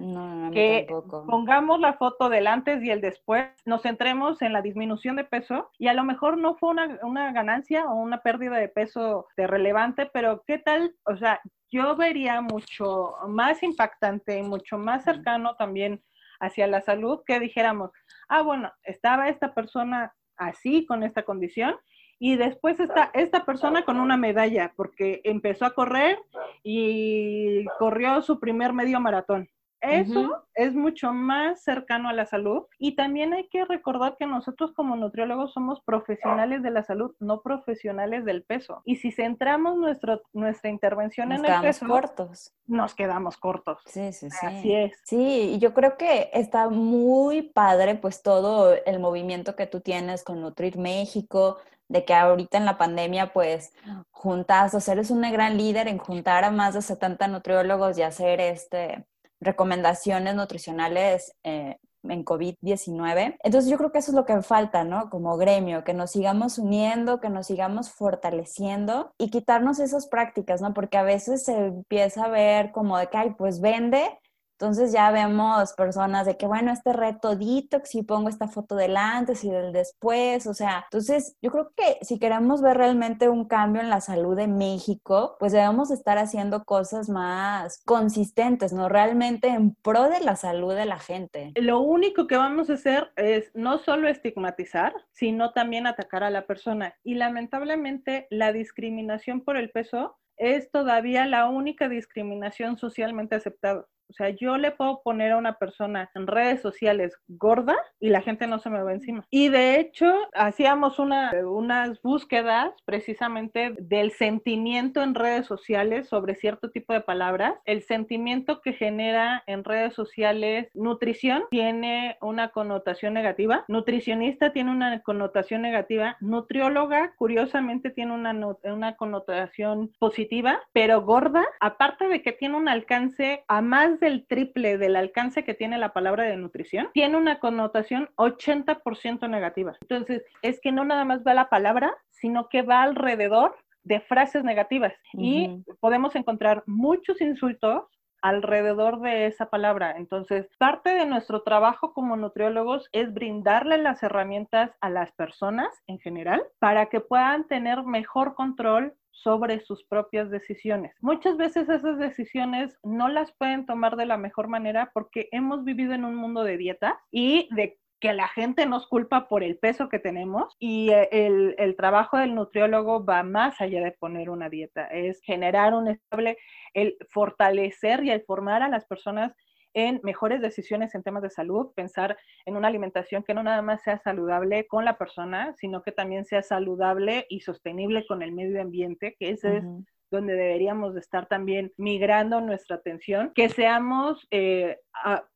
que 0.52 0.88
pongamos 1.26 1.78
la 1.78 1.94
foto 1.94 2.28
del 2.28 2.46
antes 2.46 2.82
y 2.82 2.90
el 2.90 3.00
después, 3.00 3.46
nos 3.64 3.82
centremos 3.82 4.40
en 4.42 4.52
la 4.52 4.62
disminución 4.62 5.16
de 5.16 5.24
peso 5.24 5.70
y 5.78 5.88
a 5.88 5.94
lo 5.94 6.04
mejor 6.04 6.38
no 6.38 6.56
fue 6.56 6.70
una, 6.70 6.98
una 7.02 7.32
ganancia 7.32 7.86
o 7.86 7.94
una 7.94 8.22
pérdida 8.22 8.47
de 8.56 8.68
peso 8.68 9.26
de 9.36 9.46
relevante, 9.46 10.08
pero 10.12 10.42
¿qué 10.46 10.58
tal? 10.58 10.94
O 11.04 11.16
sea, 11.16 11.40
yo 11.70 11.96
vería 11.96 12.40
mucho 12.40 13.14
más 13.28 13.62
impactante 13.62 14.38
y 14.38 14.42
mucho 14.42 14.78
más 14.78 15.04
cercano 15.04 15.54
también 15.56 16.02
hacia 16.40 16.66
la 16.66 16.80
salud 16.80 17.20
que 17.26 17.40
dijéramos, 17.40 17.90
ah, 18.28 18.42
bueno, 18.42 18.72
estaba 18.84 19.28
esta 19.28 19.54
persona 19.54 20.14
así, 20.36 20.86
con 20.86 21.02
esta 21.02 21.24
condición, 21.24 21.76
y 22.20 22.36
después 22.36 22.80
está 22.80 23.10
esta 23.14 23.44
persona 23.44 23.84
con 23.84 24.00
una 24.00 24.16
medalla, 24.16 24.72
porque 24.76 25.20
empezó 25.24 25.66
a 25.66 25.74
correr 25.74 26.18
y 26.62 27.64
corrió 27.78 28.22
su 28.22 28.40
primer 28.40 28.72
medio 28.72 29.00
maratón. 29.00 29.48
Eso 29.80 30.44
es 30.54 30.74
mucho 30.74 31.12
más 31.12 31.62
cercano 31.62 32.08
a 32.08 32.12
la 32.12 32.26
salud 32.26 32.64
y 32.78 32.96
también 32.96 33.32
hay 33.32 33.48
que 33.48 33.64
recordar 33.64 34.16
que 34.18 34.26
nosotros 34.26 34.72
como 34.72 34.96
nutriólogos 34.96 35.52
somos 35.52 35.80
profesionales 35.82 36.62
de 36.62 36.70
la 36.70 36.82
salud, 36.82 37.14
no 37.20 37.42
profesionales 37.42 38.24
del 38.24 38.42
peso. 38.42 38.82
Y 38.84 38.96
si 38.96 39.12
centramos 39.12 39.76
nuestro, 39.76 40.22
nuestra 40.32 40.70
intervención 40.70 41.32
en 41.32 41.44
el 41.44 41.60
peso, 41.60 41.86
cortos. 41.86 42.52
nos 42.66 42.94
quedamos 42.94 43.36
cortos. 43.36 43.80
Sí, 43.86 44.12
sí, 44.12 44.30
sí. 44.30 44.46
Así 44.46 44.74
es. 44.74 44.92
Sí, 45.04 45.52
y 45.54 45.58
yo 45.58 45.74
creo 45.74 45.96
que 45.96 46.30
está 46.32 46.68
muy 46.68 47.42
padre 47.42 47.94
pues 47.94 48.22
todo 48.22 48.74
el 48.84 48.98
movimiento 48.98 49.54
que 49.54 49.66
tú 49.66 49.80
tienes 49.80 50.24
con 50.24 50.40
Nutrir 50.40 50.76
México, 50.76 51.58
de 51.88 52.04
que 52.04 52.14
ahorita 52.14 52.58
en 52.58 52.64
la 52.64 52.78
pandemia 52.78 53.32
pues 53.32 53.72
juntas, 54.10 54.74
o 54.74 54.80
sea, 54.80 54.94
eres 54.94 55.10
una 55.10 55.30
gran 55.30 55.56
líder 55.56 55.88
en 55.88 55.98
juntar 55.98 56.44
a 56.44 56.50
más 56.50 56.74
de 56.74 56.82
70 56.82 57.28
nutriólogos 57.28 57.96
y 57.96 58.02
hacer 58.02 58.40
este 58.40 59.06
recomendaciones 59.40 60.34
nutricionales 60.34 61.32
eh, 61.44 61.76
en 62.04 62.24
COVID-19. 62.24 63.36
Entonces 63.42 63.70
yo 63.70 63.76
creo 63.76 63.92
que 63.92 63.98
eso 63.98 64.10
es 64.12 64.14
lo 64.14 64.24
que 64.24 64.40
falta, 64.42 64.84
¿no? 64.84 65.10
Como 65.10 65.36
gremio, 65.36 65.84
que 65.84 65.94
nos 65.94 66.12
sigamos 66.12 66.58
uniendo, 66.58 67.20
que 67.20 67.28
nos 67.28 67.46
sigamos 67.46 67.90
fortaleciendo 67.90 69.12
y 69.18 69.30
quitarnos 69.30 69.78
esas 69.78 70.06
prácticas, 70.06 70.60
¿no? 70.60 70.74
Porque 70.74 70.96
a 70.98 71.02
veces 71.02 71.44
se 71.44 71.56
empieza 71.56 72.24
a 72.24 72.28
ver 72.28 72.72
como 72.72 72.98
de 72.98 73.08
que, 73.08 73.16
ay, 73.16 73.30
pues 73.36 73.60
vende, 73.60 74.18
entonces 74.60 74.92
ya 74.92 75.12
vemos 75.12 75.72
personas 75.74 76.26
de 76.26 76.36
que, 76.36 76.48
bueno, 76.48 76.72
este 76.72 76.92
reto 76.92 77.36
detox, 77.36 77.90
si 77.90 78.02
pongo 78.02 78.28
esta 78.28 78.48
foto 78.48 78.74
del 78.74 78.96
antes 78.96 79.44
y 79.44 79.50
del 79.50 79.72
después, 79.72 80.48
o 80.48 80.54
sea, 80.54 80.84
entonces 80.90 81.36
yo 81.40 81.52
creo 81.52 81.70
que 81.76 82.04
si 82.04 82.18
queremos 82.18 82.60
ver 82.60 82.76
realmente 82.76 83.28
un 83.28 83.46
cambio 83.46 83.80
en 83.80 83.88
la 83.88 84.00
salud 84.00 84.36
de 84.36 84.48
México, 84.48 85.36
pues 85.38 85.52
debemos 85.52 85.92
estar 85.92 86.18
haciendo 86.18 86.64
cosas 86.64 87.08
más 87.08 87.80
consistentes, 87.84 88.72
¿no? 88.72 88.88
Realmente 88.88 89.46
en 89.46 89.76
pro 89.76 90.08
de 90.08 90.18
la 90.20 90.34
salud 90.34 90.74
de 90.74 90.86
la 90.86 90.98
gente. 90.98 91.52
Lo 91.54 91.78
único 91.78 92.26
que 92.26 92.36
vamos 92.36 92.68
a 92.68 92.72
hacer 92.74 93.12
es 93.14 93.52
no 93.54 93.78
solo 93.78 94.08
estigmatizar, 94.08 94.92
sino 95.12 95.52
también 95.52 95.86
atacar 95.86 96.24
a 96.24 96.30
la 96.30 96.46
persona. 96.46 96.96
Y 97.04 97.14
lamentablemente 97.14 98.26
la 98.30 98.52
discriminación 98.52 99.42
por 99.42 99.56
el 99.56 99.70
peso 99.70 100.18
es 100.36 100.70
todavía 100.72 101.26
la 101.26 101.48
única 101.48 101.88
discriminación 101.88 102.76
socialmente 102.76 103.36
aceptada. 103.36 103.86
O 104.08 104.12
sea, 104.14 104.30
yo 104.30 104.56
le 104.56 104.70
puedo 104.70 105.02
poner 105.02 105.32
a 105.32 105.36
una 105.36 105.54
persona 105.58 106.10
en 106.14 106.26
redes 106.26 106.62
sociales 106.62 107.16
gorda 107.28 107.76
y 108.00 108.08
la 108.08 108.22
gente 108.22 108.46
no 108.46 108.58
se 108.58 108.70
me 108.70 108.82
va 108.82 108.92
encima. 108.92 109.24
Y 109.30 109.48
de 109.48 109.78
hecho, 109.78 110.12
hacíamos 110.34 110.98
una, 110.98 111.32
unas 111.44 112.00
búsquedas 112.02 112.70
precisamente 112.84 113.74
del 113.78 114.12
sentimiento 114.12 115.02
en 115.02 115.14
redes 115.14 115.46
sociales 115.46 116.08
sobre 116.08 116.34
cierto 116.34 116.70
tipo 116.70 116.92
de 116.92 117.00
palabras. 117.00 117.54
El 117.64 117.82
sentimiento 117.82 118.60
que 118.60 118.72
genera 118.72 119.42
en 119.46 119.64
redes 119.64 119.94
sociales 119.94 120.68
nutrición 120.74 121.44
tiene 121.50 122.16
una 122.20 122.48
connotación 122.48 123.14
negativa, 123.14 123.64
nutricionista 123.68 124.52
tiene 124.52 124.70
una 124.70 125.00
connotación 125.00 125.62
negativa, 125.62 126.16
nutrióloga 126.20 127.12
curiosamente 127.16 127.90
tiene 127.90 128.12
una, 128.12 128.34
una 128.64 128.96
connotación 128.96 129.92
positiva, 129.98 130.60
pero 130.72 131.02
gorda, 131.02 131.44
aparte 131.60 132.08
de 132.08 132.22
que 132.22 132.32
tiene 132.32 132.56
un 132.56 132.68
alcance 132.68 133.44
a 133.48 133.60
más 133.60 133.97
del 134.00 134.26
triple 134.26 134.78
del 134.78 134.96
alcance 134.96 135.44
que 135.44 135.54
tiene 135.54 135.78
la 135.78 135.92
palabra 135.92 136.24
de 136.24 136.36
nutrición, 136.36 136.90
tiene 136.92 137.16
una 137.16 137.38
connotación 137.38 138.08
80% 138.16 139.28
negativa. 139.28 139.76
Entonces, 139.80 140.24
es 140.42 140.60
que 140.60 140.72
no 140.72 140.84
nada 140.84 141.04
más 141.04 141.22
va 141.26 141.34
la 141.34 141.48
palabra, 141.48 141.94
sino 142.10 142.48
que 142.48 142.62
va 142.62 142.82
alrededor 142.82 143.56
de 143.84 144.00
frases 144.00 144.44
negativas 144.44 144.92
y 145.14 145.64
podemos 145.80 146.14
encontrar 146.14 146.62
muchos 146.66 147.20
insultos 147.20 147.84
alrededor 148.20 149.00
de 149.00 149.26
esa 149.26 149.48
palabra. 149.48 149.94
Entonces, 149.96 150.48
parte 150.58 150.90
de 150.90 151.06
nuestro 151.06 151.42
trabajo 151.42 151.92
como 151.92 152.16
nutriólogos 152.16 152.88
es 152.92 153.12
brindarle 153.12 153.78
las 153.78 154.02
herramientas 154.02 154.72
a 154.80 154.90
las 154.90 155.12
personas 155.12 155.68
en 155.86 155.98
general 155.98 156.42
para 156.58 156.86
que 156.86 157.00
puedan 157.00 157.46
tener 157.46 157.84
mejor 157.84 158.34
control 158.34 158.94
sobre 159.22 159.60
sus 159.60 159.84
propias 159.84 160.30
decisiones. 160.30 160.94
Muchas 161.00 161.36
veces 161.36 161.68
esas 161.68 161.98
decisiones 161.98 162.76
no 162.82 163.08
las 163.08 163.32
pueden 163.32 163.66
tomar 163.66 163.96
de 163.96 164.06
la 164.06 164.16
mejor 164.16 164.48
manera 164.48 164.90
porque 164.94 165.28
hemos 165.32 165.64
vivido 165.64 165.94
en 165.94 166.04
un 166.04 166.14
mundo 166.14 166.44
de 166.44 166.56
dieta 166.56 167.00
y 167.10 167.48
de 167.54 167.78
que 168.00 168.12
la 168.12 168.28
gente 168.28 168.64
nos 168.66 168.86
culpa 168.86 169.28
por 169.28 169.42
el 169.42 169.58
peso 169.58 169.88
que 169.88 169.98
tenemos 169.98 170.54
y 170.58 170.90
eh, 170.90 171.08
el, 171.10 171.54
el, 171.58 171.76
trabajo 171.76 172.16
del 172.16 172.34
nutriólogo 172.34 173.04
va 173.04 173.22
más 173.24 173.60
allá 173.60 173.82
de 173.82 173.92
poner 173.92 174.30
una 174.30 174.48
dieta, 174.48 174.86
es 174.86 175.20
generar 175.22 175.74
un 175.74 175.88
estable, 175.88 176.38
el 176.74 176.96
fortalecer 177.10 178.04
y 178.04 178.10
el 178.10 178.22
formar 178.22 178.62
a 178.62 178.68
las 178.68 178.86
personas 178.86 179.34
en 179.78 180.00
mejores 180.02 180.40
decisiones 180.40 180.92
en 180.96 181.04
temas 181.04 181.22
de 181.22 181.30
salud, 181.30 181.70
pensar 181.76 182.18
en 182.46 182.56
una 182.56 182.66
alimentación 182.66 183.22
que 183.22 183.32
no 183.32 183.44
nada 183.44 183.62
más 183.62 183.82
sea 183.82 183.98
saludable 183.98 184.66
con 184.66 184.84
la 184.84 184.98
persona, 184.98 185.54
sino 185.56 185.82
que 185.82 185.92
también 185.92 186.24
sea 186.24 186.42
saludable 186.42 187.26
y 187.28 187.40
sostenible 187.40 188.04
con 188.06 188.22
el 188.22 188.32
medio 188.32 188.60
ambiente, 188.60 189.14
que 189.18 189.30
ese 189.30 189.58
es 189.58 189.64
donde 190.10 190.34
deberíamos 190.34 190.94
de 190.94 191.00
estar 191.00 191.26
también 191.26 191.72
migrando 191.76 192.40
nuestra 192.40 192.76
atención, 192.76 193.32
que 193.34 193.48
seamos 193.48 194.26
eh, 194.30 194.78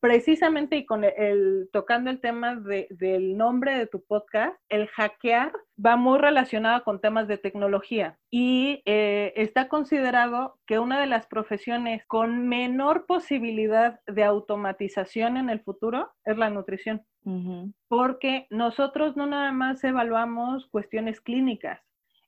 precisamente 0.00 0.76
y 0.76 0.86
con 0.86 1.04
el, 1.04 1.68
tocando 1.72 2.10
el 2.10 2.20
tema 2.20 2.56
del 2.56 3.36
nombre 3.36 3.78
de 3.78 3.86
tu 3.86 4.04
podcast, 4.04 4.56
el 4.68 4.88
hackear 4.88 5.52
va 5.84 5.96
muy 5.96 6.18
relacionado 6.18 6.82
con 6.84 7.00
temas 7.00 7.28
de 7.28 7.38
tecnología 7.38 8.18
y 8.30 8.82
eh, 8.86 9.32
está 9.36 9.68
considerado 9.68 10.58
que 10.66 10.78
una 10.78 11.00
de 11.00 11.06
las 11.06 11.26
profesiones 11.26 12.04
con 12.06 12.48
menor 12.48 13.06
posibilidad 13.06 14.00
de 14.06 14.24
automatización 14.24 15.36
en 15.36 15.50
el 15.50 15.60
futuro 15.60 16.10
es 16.24 16.36
la 16.36 16.50
nutrición. 16.50 17.02
Porque 17.86 18.48
nosotros 18.50 19.16
no 19.16 19.26
nada 19.26 19.52
más 19.52 19.84
evaluamos 19.84 20.66
cuestiones 20.66 21.20
clínicas, 21.20 21.80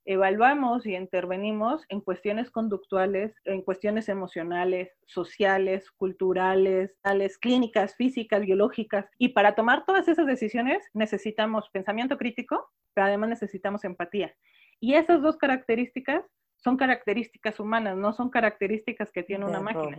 evaluamos 0.04 0.86
y 0.86 0.94
intervenimos 0.94 1.84
en 1.88 2.00
cuestiones 2.00 2.50
conductuales, 2.50 3.34
en 3.44 3.62
cuestiones 3.62 4.08
emocionales, 4.08 4.90
sociales, 5.06 5.90
culturales, 5.90 6.96
tales, 7.02 7.38
clínicas, 7.38 7.96
físicas, 7.96 8.42
biológicas. 8.42 9.06
Y 9.18 9.30
para 9.30 9.54
tomar 9.54 9.84
todas 9.84 10.08
esas 10.08 10.26
decisiones 10.26 10.84
necesitamos 10.92 11.68
pensamiento 11.70 12.18
crítico, 12.18 12.70
pero 12.92 13.06
además 13.06 13.30
necesitamos 13.30 13.84
empatía. 13.84 14.34
Y 14.80 14.94
esas 14.94 15.22
dos 15.22 15.36
características 15.36 16.24
son 16.56 16.76
características 16.76 17.60
humanas, 17.60 17.96
no 17.96 18.12
son 18.12 18.30
características 18.30 19.12
que 19.12 19.22
tiene 19.22 19.44
una 19.44 19.60
máquina. 19.60 19.96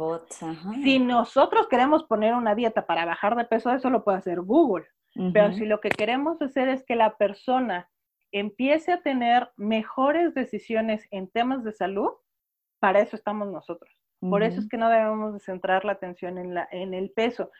Si 0.84 0.98
nosotros 1.00 1.68
queremos 1.68 2.04
poner 2.06 2.34
una 2.34 2.56
dieta 2.56 2.88
para 2.88 3.06
bajar 3.06 3.36
de 3.36 3.46
peso, 3.46 3.72
eso 3.72 3.90
lo 3.92 4.04
puede 4.04 4.18
hacer 4.18 4.42
Google. 4.42 4.86
Pero 5.32 5.54
si 5.54 5.66
lo 5.66 5.80
que 5.80 5.90
queremos 5.90 6.42
hacer 6.42 6.68
es 6.68 6.84
que 6.84 6.96
la 6.96 7.16
persona 7.16 7.88
empiece 8.40 8.92
a 8.92 9.02
tener 9.02 9.50
mejores 9.56 10.34
decisiones 10.34 11.08
en 11.10 11.30
temas 11.30 11.64
de 11.64 11.72
salud, 11.72 12.10
para 12.80 13.00
eso 13.00 13.16
estamos 13.16 13.48
nosotros. 13.48 13.90
Por 14.20 14.44
eso 14.44 14.60
es 14.60 14.68
que 14.68 14.78
no 14.78 14.90
debemos 14.90 15.34
de 15.34 15.40
centrar 15.40 15.86
la 15.86 15.94
atención 15.94 16.38
en, 16.38 16.54
la, 16.54 16.68
en 16.72 16.94
el 16.94 17.12
peso. 17.12 17.52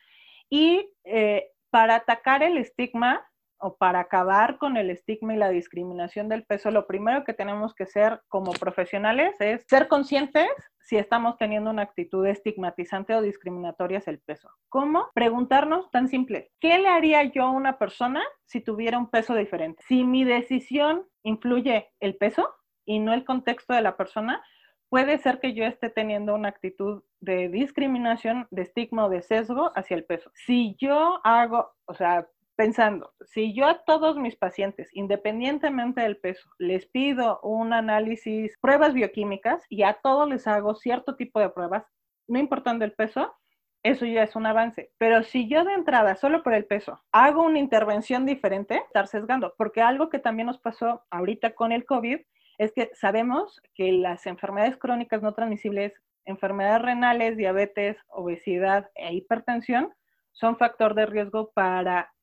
Y 0.50 0.90
eh, 1.04 1.52
para 1.70 1.96
atacar 1.96 2.44
el 2.44 2.58
estigma, 2.58 3.26
o 3.58 3.78
para 3.78 4.00
acabar 4.00 4.58
con 4.58 4.78
el 4.78 4.90
estigma 4.90 5.34
y 5.34 5.38
la 5.38 5.50
discriminación 5.50 6.30
del 6.30 6.44
peso, 6.44 6.72
lo 6.72 6.88
primero 6.88 7.24
que 7.24 7.34
tenemos 7.34 7.74
que 7.74 7.86
ser 7.86 8.22
como 8.28 8.52
profesionales 8.52 9.36
es 9.40 9.64
ser 9.68 9.88
conscientes 9.88 10.48
si 10.80 10.98
estamos 10.98 11.38
teniendo 11.38 11.72
una 11.72 11.82
actitud 11.82 12.26
estigmatizante 12.28 13.16
o 13.16 13.22
discriminatoria 13.22 13.98
hacia 13.98 14.12
el 14.12 14.20
peso. 14.20 14.50
¿Cómo? 14.70 15.10
Preguntarnos 15.14 15.90
tan 15.90 16.08
simple, 16.08 16.52
¿qué 16.60 16.78
le 16.78 16.90
haría 16.90 17.24
yo 17.24 17.44
a 17.44 17.52
una 17.52 17.80
persona 17.80 18.22
si 18.46 18.62
tuviera 18.62 18.98
un 18.98 19.10
peso 19.10 19.34
diferente? 19.36 19.84
Si 19.88 20.04
mi 20.04 20.24
decisión 20.24 21.08
influye 21.24 21.90
el 22.00 22.18
peso 22.18 22.54
y 22.86 23.00
no 23.00 23.14
el 23.14 23.26
contexto 23.26 23.74
de 23.74 23.82
la 23.82 23.98
persona, 23.98 24.44
puede 24.90 25.18
ser 25.18 25.40
que 25.40 25.54
yo 25.54 25.66
esté 25.66 25.90
teniendo 25.90 26.36
una 26.36 26.50
actitud 26.50 27.04
de 27.20 27.50
discriminación, 27.50 28.48
de 28.52 28.62
estigma 28.62 29.06
o 29.06 29.10
de 29.10 29.24
sesgo 29.24 29.72
hacia 29.76 29.98
el 29.98 30.06
peso. 30.06 30.32
Si 30.36 30.76
yo 30.80 31.20
hago, 31.24 31.74
o 31.86 31.96
sea, 31.96 32.28
pensando, 32.56 33.14
si 33.26 33.54
yo 33.54 33.68
a 33.68 33.84
todos 33.84 34.18
mis 34.18 34.36
pacientes, 34.36 34.90
independientemente 34.94 36.02
del 36.02 36.18
peso, 36.18 36.50
les 36.58 36.86
pido 36.86 37.40
un 37.42 37.74
análisis, 37.74 38.58
pruebas 38.62 38.94
bioquímicas 38.94 39.64
y 39.70 39.84
a 39.84 39.94
todos 40.02 40.30
les 40.30 40.48
hago 40.48 40.76
cierto 40.76 41.16
tipo 41.16 41.40
de 41.40 41.50
pruebas, 41.50 41.86
no 42.28 42.40
importando 42.40 42.86
el 42.86 42.94
peso, 42.94 43.36
eso 43.84 44.06
ya 44.06 44.24
es 44.24 44.36
un 44.36 44.48
avance. 44.48 44.92
Pero 44.98 45.22
si 45.24 45.48
yo 45.48 45.64
de 45.64 45.74
entrada, 45.74 46.16
solo 46.16 46.42
por 46.42 46.54
el 46.56 46.66
peso, 46.66 47.04
hago 47.12 47.44
una 47.44 47.60
intervención 47.60 48.26
diferente, 48.26 48.78
estar 48.78 49.08
sesgando, 49.08 49.54
porque 49.58 49.82
algo 49.82 50.10
que 50.10 50.18
también 50.20 50.48
nos 50.48 50.60
pasó 50.60 51.04
ahorita 51.12 51.54
con 51.54 51.72
el 51.72 51.86
COVID 51.86 52.20
es 52.58 52.72
que 52.72 52.90
sabemos 52.96 53.62
que 53.76 53.92
las 53.92 54.26
enfermedades 54.26 54.78
crónicas 54.78 55.22
no 55.22 55.34
transmisibles, 55.34 55.94
enfermedades 56.26 56.82
renales, 56.82 57.38
diabetes, 57.38 57.98
obesidad 58.08 58.90
e 58.96 59.14
hipertensión, 59.14 59.94
son 60.32 60.58
factor 60.58 60.96
de 60.96 61.06
riesgo 61.06 61.52
para 61.54 62.15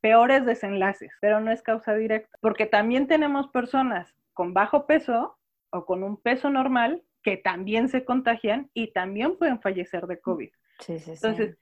peores 0.00 0.46
desenlaces, 0.46 1.12
pero 1.20 1.40
no 1.40 1.50
es 1.50 1.62
causa 1.62 1.94
directa, 1.94 2.36
porque 2.40 2.66
también 2.66 3.06
tenemos 3.06 3.48
personas 3.48 4.14
con 4.32 4.54
bajo 4.54 4.86
peso 4.86 5.36
o 5.70 5.84
con 5.84 6.02
un 6.02 6.16
peso 6.16 6.50
normal 6.50 7.02
que 7.22 7.36
también 7.36 7.88
se 7.88 8.04
contagian 8.04 8.70
y 8.74 8.92
también 8.92 9.36
pueden 9.36 9.60
fallecer 9.60 10.06
de 10.06 10.20
COVID. 10.20 10.50
Entonces, 10.88 11.58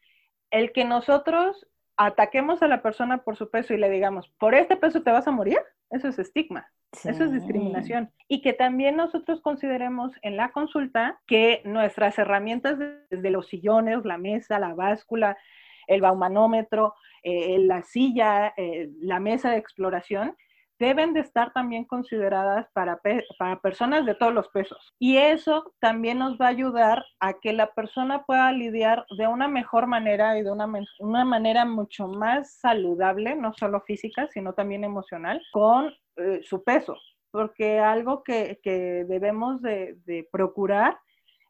el 0.51 0.73
que 0.73 0.85
nosotros 0.85 1.67
ataquemos 1.97 2.63
a 2.63 2.69
la 2.69 2.83
persona 2.83 3.25
por 3.25 3.37
su 3.37 3.51
peso 3.51 3.73
y 3.75 3.79
le 3.79 3.91
digamos, 3.91 4.29
por 4.39 4.55
este 4.55 4.77
peso 4.77 5.03
te 5.03 5.11
vas 5.11 5.27
a 5.27 5.33
morir, 5.33 5.59
eso 5.91 6.09
es 6.09 6.19
estigma, 6.19 6.71
eso 7.05 7.25
es 7.25 7.33
discriminación. 7.33 8.13
Y 8.29 8.43
que 8.43 8.53
también 8.53 8.97
nosotros 8.97 9.41
consideremos 9.41 10.13
en 10.23 10.37
la 10.37 10.53
consulta 10.53 11.21
que 11.27 11.63
nuestras 11.65 12.19
herramientas 12.19 12.79
desde 13.11 13.31
los 13.31 13.49
sillones, 13.49 14.05
la 14.05 14.19
mesa, 14.19 14.59
la 14.59 14.75
báscula, 14.75 15.39
el 15.87 16.01
baumanómetro, 16.01 16.95
eh, 17.23 17.59
la 17.59 17.83
silla, 17.83 18.55
eh, 18.57 18.91
la 19.01 19.21
mesa 19.21 19.51
de 19.51 19.59
exploración, 19.59 20.37
deben 20.79 21.15
de 21.15 21.21
estar 21.21 21.53
también 21.53 21.85
consideradas 21.85 22.69
para, 22.73 23.01
para 23.39 23.61
personas 23.61 24.05
de 24.05 24.15
todos 24.15 24.33
los 24.33 24.49
pesos. 24.49 24.95
Y 24.99 25.17
eso 25.17 25.73
también 25.81 26.19
nos 26.19 26.39
va 26.39 26.47
a 26.47 26.51
ayudar 26.51 27.05
a 27.21 27.35
que 27.35 27.53
la 27.53 27.73
persona 27.73 28.25
pueda 28.25 28.53
lidiar 28.53 29.07
de 29.17 29.27
una 29.27 29.49
mejor 29.49 29.87
manera 29.87 30.39
y 30.39 30.43
de 30.43 30.51
una, 30.51 30.71
una 30.99 31.25
manera 31.25 31.65
mucho 31.65 32.09
más 32.09 32.59
saludable, 32.59 33.35
no 33.37 33.55
solo 33.55 33.81
física, 33.81 34.29
sino 34.29 34.53
también 34.53 34.85
emocional, 34.85 35.41
con 35.53 35.93
eh, 36.17 36.41
su 36.43 36.63
peso. 36.63 36.97
Porque 37.31 37.79
algo 37.79 38.23
que, 38.23 38.61
que 38.63 39.05
debemos 39.09 39.63
de, 39.63 39.97
de 40.05 40.29
procurar 40.31 40.99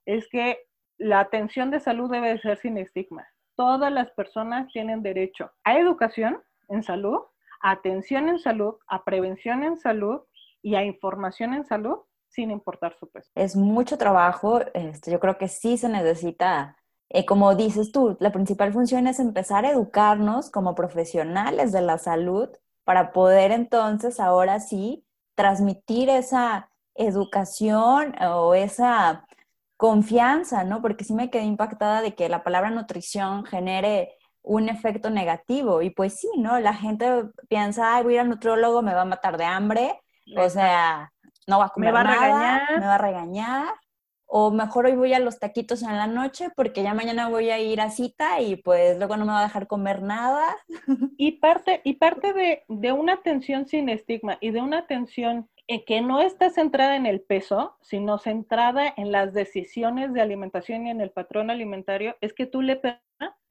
es 0.05 0.29
que 0.29 0.59
la 0.99 1.20
atención 1.20 1.70
de 1.70 1.81
salud 1.81 2.11
debe 2.11 2.31
de 2.31 2.40
ser 2.40 2.59
sin 2.59 2.79
estigma 2.79 3.27
todas 3.57 3.92
las 3.92 4.11
personas 4.12 4.71
tienen 4.73 5.03
derecho 5.03 5.51
a 5.64 5.79
educación 5.79 6.40
en 6.69 6.83
salud, 6.83 7.19
a 7.61 7.73
atención 7.73 8.29
en 8.29 8.38
salud, 8.38 8.75
a 8.87 9.05
prevención 9.05 9.64
en 9.64 9.79
salud 9.79 10.21
y 10.62 10.75
a 10.75 10.85
información 10.85 11.55
en 11.55 11.64
salud 11.64 11.99
sin 12.29 12.51
importar 12.51 12.97
su 12.99 13.09
peso. 13.09 13.31
Es 13.35 13.57
mucho 13.57 13.97
trabajo, 13.99 14.61
este, 14.75 15.11
yo 15.11 15.21
creo 15.21 15.38
que 15.38 15.49
sí 15.49 15.79
se 15.79 15.88
necesita, 15.88 16.77
eh, 17.09 17.25
como 17.25 17.55
dices 17.55 17.92
tú, 17.92 18.16
la 18.21 18.31
principal 18.31 18.73
función 18.73 19.07
es 19.07 19.19
empezar 19.21 19.64
a 19.64 19.71
educarnos 19.71 20.51
como 20.51 20.75
profesionales 20.75 21.73
de 21.73 21.81
la 21.81 21.99
salud 21.99 22.51
para 22.85 23.12
poder 23.12 23.53
entonces 23.53 24.21
ahora 24.21 24.61
sí 24.61 25.05
transmitir 25.35 26.09
esa 26.09 26.71
educación 26.95 28.14
o 28.23 28.55
esa 28.55 29.27
confianza, 29.77 30.65
¿no? 30.65 30.81
Porque 30.83 31.05
sí 31.05 31.15
me 31.15 31.31
quedé 31.31 31.45
impactada 31.45 32.03
de 32.03 32.15
que 32.15 32.29
la 32.29 32.43
palabra 32.43 32.71
nutrición 32.71 33.45
genere 33.45 34.15
un 34.43 34.69
efecto 34.69 35.11
negativo. 35.11 35.83
Y 35.83 35.91
pues 35.91 36.19
sí, 36.21 36.29
¿no? 36.39 36.59
La 36.61 36.75
gente 36.75 37.25
piensa, 37.49 37.97
ay, 37.97 38.05
voy 38.05 38.17
al 38.17 38.29
nutriólogo, 38.29 38.83
me 38.83 38.95
va 38.95 39.03
a 39.03 39.07
matar 39.07 39.37
de 39.37 39.45
hambre. 39.45 40.01
O 40.37 40.49
sea, 40.49 41.12
no 41.47 41.59
va 41.59 41.67
a 41.67 41.69
comer 41.71 41.89
me 41.89 41.93
va 41.93 42.05
nada, 42.05 42.17
a 42.17 42.21
regañar. 42.21 42.81
me 42.81 42.87
va 42.87 42.95
a 42.95 42.99
regañar. 42.99 43.75
O 44.29 44.51
mejor 44.51 44.87
hoy 44.87 44.97
voy 44.97 45.15
a 45.15 45.21
los 45.21 45.39
taquitos 45.39 45.83
en 45.83 45.97
la 45.97 46.09
noche 46.09 46.49
porque 46.57 46.83
ya 46.83 46.95
mañana 46.95 47.29
voy 47.29 47.51
a 47.51 47.61
ir 47.61 47.81
a 47.81 47.91
cita 47.91 48.41
y 48.41 48.57
pues 48.57 48.99
luego 48.99 49.17
no 49.17 49.25
me 49.25 49.33
va 49.33 49.41
a 49.41 49.45
dejar 49.45 49.67
comer 49.67 50.03
nada. 50.03 50.45
Y 51.19 51.33
parte, 51.39 51.81
y 51.85 51.95
parte 51.95 52.33
de, 52.33 52.65
de 52.69 52.93
una 52.93 53.15
atención 53.15 53.67
sin 53.69 53.89
estigma 53.89 54.37
y 54.41 54.51
de 54.51 54.61
una 54.61 54.79
atención 54.79 55.37
en 55.39 55.56
que 55.87 56.00
no 56.00 56.20
está 56.20 56.50
centrada 56.50 56.96
en 56.96 57.07
el 57.07 57.20
peso, 57.20 57.76
sino 57.83 58.18
centrada 58.18 58.92
en 58.96 59.11
las 59.11 59.33
decisiones 59.33 60.12
de 60.12 60.20
alimentación 60.20 60.87
y 60.87 60.90
en 60.90 61.00
el 61.00 61.11
patrón 61.11 61.50
alimentario, 61.50 62.16
es 62.20 62.33
que 62.33 62.46
tú 62.46 62.62
le 62.62 62.81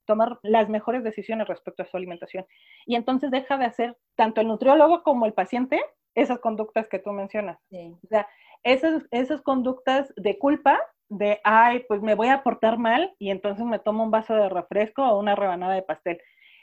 tomar 0.06 0.38
las 0.42 0.68
mejores 0.68 1.04
decisiones 1.04 1.48
respecto 1.48 1.82
a 1.82 1.86
su 1.86 1.96
alimentación. 1.96 2.46
Y 2.86 2.94
entonces 2.94 3.30
deja 3.30 3.58
de 3.58 3.66
hacer 3.66 3.98
tanto 4.14 4.40
el 4.40 4.48
nutriólogo 4.48 5.02
como 5.02 5.26
el 5.26 5.34
paciente 5.34 5.82
esas 6.14 6.38
conductas 6.38 6.88
que 6.88 6.98
tú 6.98 7.10
mencionas. 7.12 7.58
Sí. 7.68 7.94
O 8.02 8.06
sea, 8.06 8.26
esas, 8.62 9.02
esas 9.10 9.42
conductas 9.42 10.14
de 10.16 10.38
culpa, 10.38 10.80
de, 11.08 11.40
ay, 11.44 11.84
pues 11.86 12.00
me 12.00 12.14
voy 12.14 12.28
a 12.28 12.42
portar 12.42 12.78
mal 12.78 13.14
y 13.18 13.30
entonces 13.30 13.66
me 13.66 13.78
tomo 13.78 14.02
un 14.02 14.10
vaso 14.10 14.34
de 14.34 14.48
refresco 14.48 15.02
o 15.02 15.20
una 15.20 15.34
rebanada 15.34 15.74
de 15.74 15.82
pastel. 15.82 16.18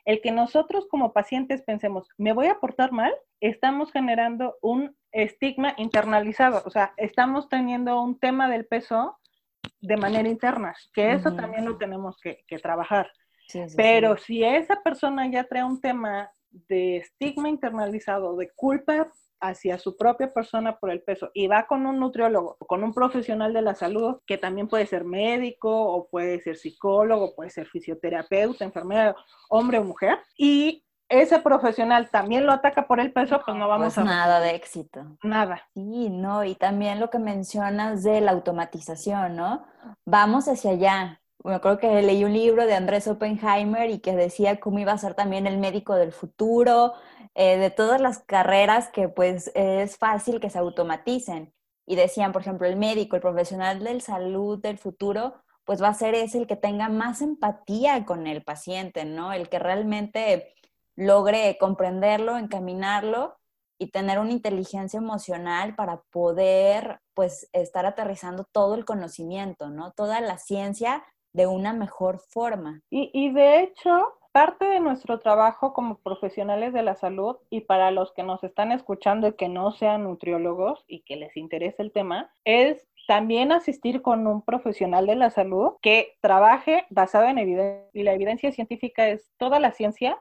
El 0.05 0.21
que 0.21 0.31
nosotros 0.31 0.87
como 0.89 1.13
pacientes 1.13 1.61
pensemos, 1.61 2.07
me 2.17 2.33
voy 2.33 2.47
a 2.47 2.59
portar 2.59 2.91
mal, 2.91 3.13
estamos 3.39 3.91
generando 3.91 4.57
un 4.61 4.95
estigma 5.11 5.73
internalizado, 5.77 6.61
o 6.65 6.69
sea, 6.69 6.93
estamos 6.97 7.47
teniendo 7.49 8.01
un 8.01 8.19
tema 8.19 8.49
del 8.49 8.65
peso 8.65 9.17
de 9.79 9.97
manera 9.97 10.27
interna, 10.27 10.73
que 10.93 11.13
eso 11.13 11.35
también 11.35 11.65
lo 11.65 11.77
tenemos 11.77 12.17
que, 12.21 12.43
que 12.47 12.57
trabajar. 12.57 13.11
Sí, 13.47 13.67
sí, 13.67 13.75
Pero 13.75 14.17
sí. 14.17 14.23
si 14.23 14.43
esa 14.43 14.81
persona 14.81 15.29
ya 15.29 15.43
trae 15.45 15.63
un 15.63 15.81
tema 15.81 16.31
de 16.51 16.97
estigma 16.97 17.49
internalizado, 17.49 18.35
de 18.37 18.49
culpa 18.55 19.11
hacia 19.43 19.77
su 19.77 19.95
propia 19.97 20.33
persona 20.33 20.77
por 20.79 20.89
el 20.89 21.01
peso 21.03 21.29
y 21.33 21.47
va 21.47 21.67
con 21.67 21.85
un 21.85 21.99
nutriólogo 21.99 22.55
o 22.59 22.65
con 22.65 22.83
un 22.83 22.93
profesional 22.93 23.53
de 23.53 23.61
la 23.61 23.75
salud, 23.75 24.19
que 24.25 24.37
también 24.37 24.67
puede 24.67 24.85
ser 24.85 25.03
médico 25.03 25.69
o 25.71 26.07
puede 26.07 26.39
ser 26.41 26.57
psicólogo, 26.57 27.35
puede 27.35 27.49
ser 27.49 27.67
fisioterapeuta, 27.67 28.63
enfermera, 28.65 29.15
hombre 29.49 29.79
o 29.79 29.83
mujer, 29.83 30.17
y 30.37 30.83
ese 31.09 31.39
profesional 31.39 32.09
también 32.09 32.45
lo 32.45 32.53
ataca 32.53 32.87
por 32.87 32.99
el 32.99 33.11
peso, 33.13 33.41
pues 33.45 33.55
no 33.57 33.67
vamos 33.67 33.93
Pues 33.93 33.97
a 33.99 34.03
nada 34.03 34.39
de 34.39 34.55
éxito. 34.55 35.01
nada. 35.23 35.61
Sí, 35.75 36.09
no, 36.09 36.43
y 36.43 36.55
también 36.55 36.99
lo 36.99 37.09
que 37.09 37.19
mencionas 37.19 38.01
de 38.03 38.21
la 38.21 38.31
automatización, 38.31 39.35
¿no? 39.35 39.65
Vamos 40.05 40.47
hacia 40.47 40.71
allá. 40.71 41.19
Me 41.43 41.55
acuerdo 41.55 41.77
que 41.79 42.01
leí 42.01 42.23
un 42.23 42.31
libro 42.33 42.65
de 42.65 42.73
Andrés 42.73 43.07
Oppenheimer 43.07 43.89
y 43.89 43.99
que 43.99 44.15
decía 44.15 44.59
cómo 44.61 44.79
iba 44.79 44.93
a 44.93 44.97
ser 44.97 45.13
también 45.13 45.45
el 45.45 45.57
médico 45.57 45.93
del 45.95 46.13
futuro, 46.13 46.93
eh, 47.35 47.57
de 47.57 47.71
todas 47.71 47.99
las 47.99 48.19
carreras 48.19 48.89
que 48.89 49.09
pues 49.09 49.51
es 49.55 49.97
fácil 49.97 50.39
que 50.39 50.49
se 50.49 50.59
automaticen. 50.59 51.53
Y 51.85 51.95
decían, 51.95 52.31
por 52.31 52.41
ejemplo, 52.41 52.67
el 52.67 52.77
médico, 52.77 53.15
el 53.15 53.21
profesional 53.21 53.83
de 53.83 53.99
salud 53.99 54.59
del 54.59 54.77
futuro, 54.77 55.35
pues 55.65 55.81
va 55.81 55.89
a 55.89 55.93
ser 55.93 56.15
ese 56.15 56.39
el 56.39 56.47
que 56.47 56.55
tenga 56.55 56.89
más 56.89 57.21
empatía 57.21 58.05
con 58.05 58.27
el 58.27 58.43
paciente, 58.43 59.05
¿no? 59.05 59.33
El 59.33 59.49
que 59.49 59.59
realmente 59.59 60.53
logre 60.95 61.57
comprenderlo, 61.59 62.37
encaminarlo 62.37 63.37
y 63.79 63.87
tener 63.87 64.19
una 64.19 64.31
inteligencia 64.31 64.97
emocional 64.97 65.75
para 65.75 66.01
poder 66.11 66.99
pues 67.13 67.49
estar 67.53 67.85
aterrizando 67.85 68.45
todo 68.51 68.75
el 68.75 68.85
conocimiento, 68.85 69.69
¿no? 69.69 69.91
Toda 69.91 70.21
la 70.21 70.37
ciencia 70.37 71.03
de 71.33 71.47
una 71.47 71.73
mejor 71.73 72.19
forma. 72.19 72.81
Y, 72.89 73.09
y 73.13 73.33
de 73.33 73.61
hecho, 73.61 74.13
parte 74.33 74.65
de 74.65 74.79
nuestro 74.79 75.19
trabajo 75.19 75.73
como 75.73 75.99
profesionales 75.99 76.73
de 76.73 76.81
la 76.81 76.95
salud 76.95 77.37
y 77.51 77.61
para 77.61 77.91
los 77.91 78.11
que 78.13 78.23
nos 78.23 78.43
están 78.43 78.71
escuchando 78.71 79.27
y 79.27 79.33
que 79.33 79.47
no 79.47 79.71
sean 79.71 80.03
nutriólogos 80.03 80.83
y 80.87 81.01
que 81.01 81.15
les 81.15 81.37
interese 81.37 81.83
el 81.83 81.91
tema, 81.91 82.33
es 82.43 82.87
también 83.07 83.51
asistir 83.51 84.01
con 84.01 84.25
un 84.25 84.41
profesional 84.41 85.05
de 85.05 85.15
la 85.15 85.29
salud 85.29 85.73
que 85.83 86.17
trabaje 86.19 86.85
basado 86.89 87.25
en 87.25 87.37
evidencia. 87.37 87.89
Y 87.93 88.01
la 88.01 88.13
evidencia 88.13 88.51
científica 88.51 89.07
es 89.07 89.31
toda 89.37 89.59
la 89.59 89.71
ciencia, 89.71 90.17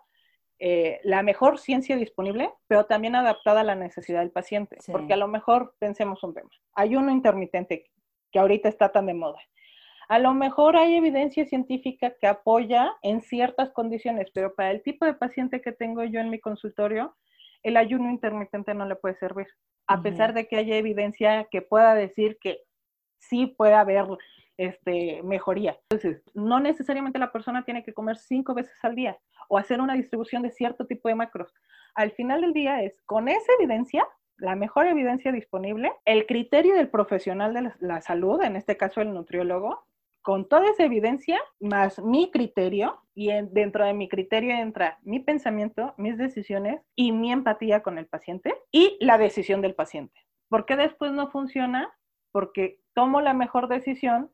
eh, 0.58 1.00
la 1.04 1.22
mejor 1.22 1.58
ciencia 1.58 1.96
disponible, 1.96 2.50
pero 2.66 2.84
también 2.84 3.16
adaptada 3.16 3.62
a 3.62 3.64
la 3.64 3.76
necesidad 3.76 4.20
del 4.20 4.30
paciente. 4.30 4.76
Sí. 4.80 4.92
Porque 4.92 5.14
a 5.14 5.16
lo 5.16 5.26
mejor 5.26 5.74
pensemos 5.78 6.22
un 6.22 6.34
tema. 6.34 6.50
Ayuno 6.74 7.10
intermitente, 7.10 7.90
que 8.30 8.38
ahorita 8.38 8.68
está 8.68 8.90
tan 8.90 9.06
de 9.06 9.14
moda. 9.14 9.38
A 10.12 10.18
lo 10.18 10.34
mejor 10.34 10.76
hay 10.76 10.94
evidencia 10.94 11.46
científica 11.46 12.12
que 12.20 12.26
apoya 12.26 12.92
en 13.00 13.22
ciertas 13.22 13.70
condiciones, 13.70 14.30
pero 14.34 14.54
para 14.54 14.70
el 14.70 14.82
tipo 14.82 15.06
de 15.06 15.14
paciente 15.14 15.62
que 15.62 15.72
tengo 15.72 16.04
yo 16.04 16.20
en 16.20 16.28
mi 16.28 16.38
consultorio, 16.38 17.16
el 17.62 17.78
ayuno 17.78 18.10
intermitente 18.10 18.74
no 18.74 18.84
le 18.84 18.94
puede 18.94 19.14
servir, 19.14 19.46
a 19.86 20.02
pesar 20.02 20.34
de 20.34 20.46
que 20.46 20.56
haya 20.56 20.76
evidencia 20.76 21.48
que 21.50 21.62
pueda 21.62 21.94
decir 21.94 22.36
que 22.42 22.60
sí 23.16 23.46
puede 23.46 23.72
haber 23.72 24.04
este, 24.58 25.22
mejoría. 25.22 25.78
Entonces, 25.88 26.22
no 26.34 26.60
necesariamente 26.60 27.18
la 27.18 27.32
persona 27.32 27.64
tiene 27.64 27.82
que 27.82 27.94
comer 27.94 28.18
cinco 28.18 28.52
veces 28.52 28.76
al 28.82 28.94
día 28.94 29.18
o 29.48 29.56
hacer 29.56 29.80
una 29.80 29.94
distribución 29.94 30.42
de 30.42 30.50
cierto 30.50 30.86
tipo 30.86 31.08
de 31.08 31.14
macros. 31.14 31.54
Al 31.94 32.10
final 32.10 32.42
del 32.42 32.52
día 32.52 32.82
es, 32.82 33.00
con 33.06 33.28
esa 33.28 33.50
evidencia, 33.58 34.06
la 34.36 34.56
mejor 34.56 34.88
evidencia 34.88 35.32
disponible, 35.32 35.90
el 36.04 36.26
criterio 36.26 36.74
del 36.74 36.90
profesional 36.90 37.54
de 37.54 37.62
la, 37.62 37.76
la 37.80 38.00
salud, 38.02 38.42
en 38.42 38.56
este 38.56 38.76
caso 38.76 39.00
el 39.00 39.14
nutriólogo, 39.14 39.86
con 40.22 40.48
toda 40.48 40.68
esa 40.70 40.84
evidencia, 40.84 41.38
más 41.60 41.98
mi 42.00 42.30
criterio, 42.30 43.00
y 43.14 43.30
en- 43.30 43.52
dentro 43.52 43.84
de 43.84 43.92
mi 43.92 44.08
criterio 44.08 44.54
entra 44.54 44.98
mi 45.02 45.20
pensamiento, 45.20 45.94
mis 45.98 46.16
decisiones 46.16 46.80
y 46.96 47.12
mi 47.12 47.32
empatía 47.32 47.82
con 47.82 47.98
el 47.98 48.06
paciente 48.06 48.54
y 48.70 48.96
la 49.00 49.18
decisión 49.18 49.60
del 49.60 49.74
paciente. 49.74 50.18
¿Por 50.48 50.64
qué 50.64 50.76
después 50.76 51.12
no 51.12 51.30
funciona? 51.30 51.92
Porque 52.30 52.80
tomo 52.94 53.20
la 53.20 53.34
mejor 53.34 53.68
decisión 53.68 54.30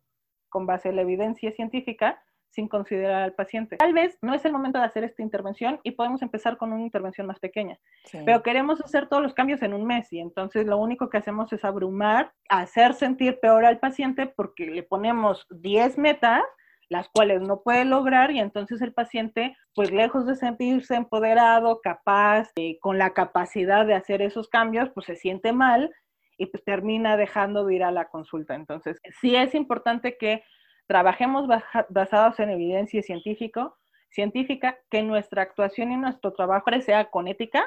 con 0.51 0.67
base 0.67 0.91
en 0.91 0.97
la 0.97 1.03
evidencia 1.03 1.53
científica 1.53 2.23
sin 2.51 2.69
considerar 2.69 3.23
al 3.23 3.35
paciente. 3.35 3.77
Tal 3.77 3.93
vez 3.93 4.19
no 4.23 4.35
es 4.35 4.45
el 4.45 4.53
momento 4.53 4.79
de 4.79 4.85
hacer 4.85 5.05
esta 5.05 5.23
intervención 5.23 5.81
y 5.83 5.93
podemos 5.93 6.23
empezar 6.23 6.57
con 6.57 6.73
una 6.73 6.83
intervención 6.83 7.27
más 7.27 7.39
pequeña 7.39 7.79
Sí. 8.05 8.19
pero 8.25 8.43
queremos 8.43 8.81
hacer 8.81 9.09
todos 9.09 9.23
los 9.23 9.35
cambios 9.35 9.63
en 9.63 9.75
un 9.75 9.85
mes 9.85 10.13
y 10.13 10.21
entonces 10.21 10.67
lo 10.67 10.79
único 10.79 11.11
que 11.11 11.19
hacemos 11.19 11.53
es 11.53 11.65
abrumar, 11.65 12.33
hacer 12.49 12.95
sentir 12.95 13.39
peor 13.41 13.65
al 13.65 13.79
paciente 13.79 14.27
porque 14.27 14.67
le 14.67 14.83
ponemos 14.83 15.47
10 15.51 15.99
metas, 15.99 16.43
las 16.89 17.09
cuales 17.11 17.43
no 17.43 17.61
puede 17.63 17.85
lograr 17.85 18.31
y 18.31 18.41
entonces 18.41 18.81
el 18.81 18.95
paciente, 18.95 19.55
pues 19.75 19.91
lejos 19.93 20.27
de 20.27 20.37
sentirse 20.37 20.95
empoderado, 20.95 21.81
capaz, 21.83 22.51
eh, 22.57 22.79
con 22.81 22.97
la 22.97 23.13
capacidad 23.13 23.85
de 23.85 23.95
hacer 23.95 24.23
esos 24.23 24.49
cambios, 24.49 24.89
pues 24.95 25.05
se 25.07 25.17
siente 25.17 25.53
mal 25.53 25.93
y 26.39 26.47
pues 26.47 26.65
termina 26.65 27.17
dejando 27.19 27.67
de 27.67 27.75
ir 27.75 27.85
a 27.85 27.91
la 27.91 28.07
consulta. 28.09 28.55
Entonces, 28.55 28.99
sí 29.21 29.37
es 29.37 29.55
importante 29.55 30.17
que 30.17 30.43
trabajemos 30.89 31.47
basados 31.91 32.41
en 32.41 32.51
evidencia 32.51 33.03
científico, 33.03 33.77
científica, 34.11 34.79
que 34.91 35.03
nuestra 35.03 35.43
actuación 35.43 35.93
y 35.93 35.97
nuestro 35.97 36.33
trabajo 36.33 36.71
sea 36.81 37.11
con 37.11 37.29
ética, 37.29 37.65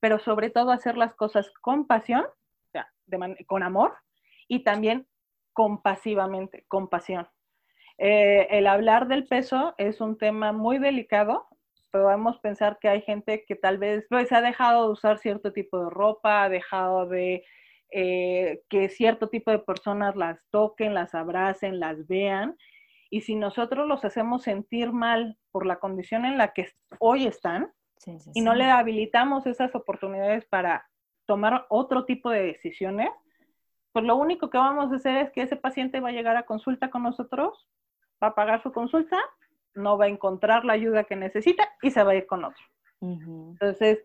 pero 0.00 0.18
sobre 0.18 0.50
todo 0.50 0.72
hacer 0.72 0.98
las 0.98 1.14
cosas 1.14 1.50
con 1.62 1.86
pasión, 1.86 2.24
o 2.24 2.70
sea, 2.72 2.92
con 3.46 3.62
amor 3.62 3.94
y 4.48 4.64
también 4.64 5.06
compasivamente, 5.52 6.64
con 6.68 6.88
pasión. 6.88 7.28
Eh, 7.98 8.48
el 8.50 8.66
hablar 8.66 9.06
del 9.06 9.26
peso 9.26 9.74
es 9.78 10.00
un 10.00 10.18
tema 10.18 10.52
muy 10.52 10.78
delicado. 10.78 11.46
Podemos 11.92 12.38
pensar 12.40 12.78
que 12.80 12.88
hay 12.88 13.00
gente 13.00 13.44
que 13.46 13.54
tal 13.54 13.78
vez 13.78 14.04
pues, 14.10 14.32
ha 14.32 14.42
dejado 14.42 14.86
de 14.86 14.92
usar 14.92 15.18
cierto 15.18 15.52
tipo 15.52 15.84
de 15.84 15.90
ropa, 15.90 16.42
ha 16.42 16.48
dejado 16.48 17.06
de 17.06 17.44
eh, 17.98 18.60
que 18.68 18.90
cierto 18.90 19.30
tipo 19.30 19.50
de 19.50 19.58
personas 19.58 20.16
las 20.16 20.38
toquen, 20.50 20.92
las 20.92 21.14
abracen, 21.14 21.80
las 21.80 22.06
vean. 22.06 22.54
Y 23.08 23.22
si 23.22 23.36
nosotros 23.36 23.88
los 23.88 24.04
hacemos 24.04 24.42
sentir 24.42 24.92
mal 24.92 25.38
por 25.50 25.64
la 25.64 25.76
condición 25.76 26.26
en 26.26 26.36
la 26.36 26.52
que 26.52 26.68
hoy 26.98 27.26
están, 27.26 27.72
Sí, 27.96 28.18
sí, 28.20 28.32
y 28.34 28.42
no 28.42 28.52
sí. 28.52 28.58
le 28.58 28.64
habilitamos 28.64 29.46
esas 29.46 29.74
oportunidades 29.74 30.44
para 30.44 30.86
tomar 31.24 31.64
otro 31.70 32.04
tipo 32.04 32.28
de 32.28 32.42
decisiones, 32.42 33.08
pues 33.92 34.04
lo 34.04 34.16
único 34.16 34.50
que 34.50 34.58
vamos 34.58 34.92
a 34.92 34.96
hacer 34.96 35.16
es 35.16 35.30
que 35.30 35.40
ese 35.40 35.56
paciente 35.56 36.00
va 36.00 36.10
a 36.10 36.12
llegar 36.12 36.36
a 36.36 36.44
consulta 36.44 36.90
con 36.90 37.02
nosotros, 37.02 37.66
va 38.22 38.28
a 38.28 38.34
pagar 38.34 38.62
su 38.62 38.72
consulta, 38.72 39.16
no 39.72 39.96
va 39.96 40.04
a 40.04 40.08
encontrar 40.08 40.66
la 40.66 40.74
ayuda 40.74 41.04
que 41.04 41.16
necesita 41.16 41.66
y 41.80 41.90
se 41.90 42.02
va 42.02 42.12
a 42.12 42.16
ir 42.16 42.26
con 42.26 42.44
otro. 42.44 42.62
Entonces, 43.00 44.04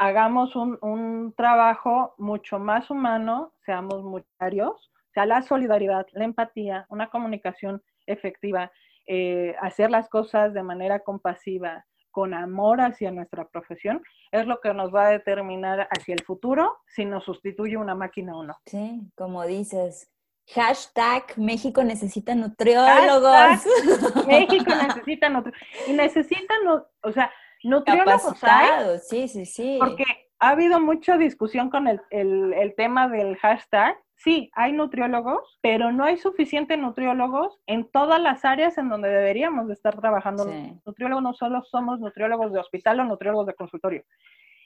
hagamos 0.00 0.56
un, 0.56 0.78
un 0.80 1.34
trabajo 1.36 2.14
mucho 2.16 2.58
más 2.58 2.90
humano, 2.90 3.52
seamos 3.66 4.02
mucharios, 4.02 4.90
o 4.96 5.12
sea, 5.12 5.26
la 5.26 5.42
solidaridad, 5.42 6.06
la 6.12 6.24
empatía, 6.24 6.86
una 6.88 7.10
comunicación 7.10 7.82
efectiva, 8.06 8.72
eh, 9.06 9.54
hacer 9.60 9.90
las 9.90 10.08
cosas 10.08 10.54
de 10.54 10.62
manera 10.62 11.00
compasiva, 11.00 11.84
con 12.10 12.32
amor 12.32 12.80
hacia 12.80 13.10
nuestra 13.10 13.46
profesión, 13.46 14.02
es 14.32 14.46
lo 14.46 14.60
que 14.60 14.72
nos 14.72 14.92
va 14.92 15.08
a 15.08 15.10
determinar 15.10 15.86
hacia 15.90 16.14
el 16.14 16.24
futuro 16.24 16.78
si 16.86 17.04
nos 17.04 17.24
sustituye 17.24 17.76
una 17.76 17.94
máquina 17.94 18.34
o 18.36 18.42
no. 18.42 18.56
Sí, 18.66 19.02
como 19.14 19.44
dices, 19.44 20.10
Hashtag 20.54 21.36
México 21.36 21.84
necesita 21.84 22.34
nutriólogos. 22.34 23.64
México 24.26 24.72
necesita 24.74 25.28
nutriólogos. 25.28 25.86
Y 25.86 25.92
necesitan, 25.92 26.58
o 27.02 27.12
sea, 27.12 27.30
nutriólogos 27.62 28.42
hay. 28.42 28.98
Sí, 28.98 29.28
sí, 29.28 29.46
sí. 29.46 29.76
Porque 29.78 30.04
ha 30.38 30.50
habido 30.50 30.80
mucha 30.80 31.18
discusión 31.18 31.70
con 31.70 31.86
el, 31.86 32.00
el, 32.10 32.74
tema 32.76 33.08
del 33.08 33.36
hashtag. 33.36 33.96
Sí, 34.16 34.50
hay 34.54 34.72
nutriólogos, 34.72 35.58
pero 35.60 35.92
no 35.92 36.04
hay 36.04 36.16
suficientes 36.16 36.78
nutriólogos 36.78 37.58
en 37.66 37.90
todas 37.90 38.20
las 38.20 38.44
áreas 38.44 38.76
en 38.78 38.88
donde 38.88 39.08
deberíamos 39.08 39.68
de 39.68 39.74
estar 39.74 39.98
trabajando. 40.00 40.46
Nutriólogos 40.84 41.22
no 41.22 41.34
solo 41.34 41.62
somos 41.64 42.00
nutriólogos 42.00 42.52
de 42.52 42.60
hospital 42.60 43.00
o 43.00 43.04
nutriólogos 43.04 43.46
de 43.46 43.54
consultorio. 43.54 44.04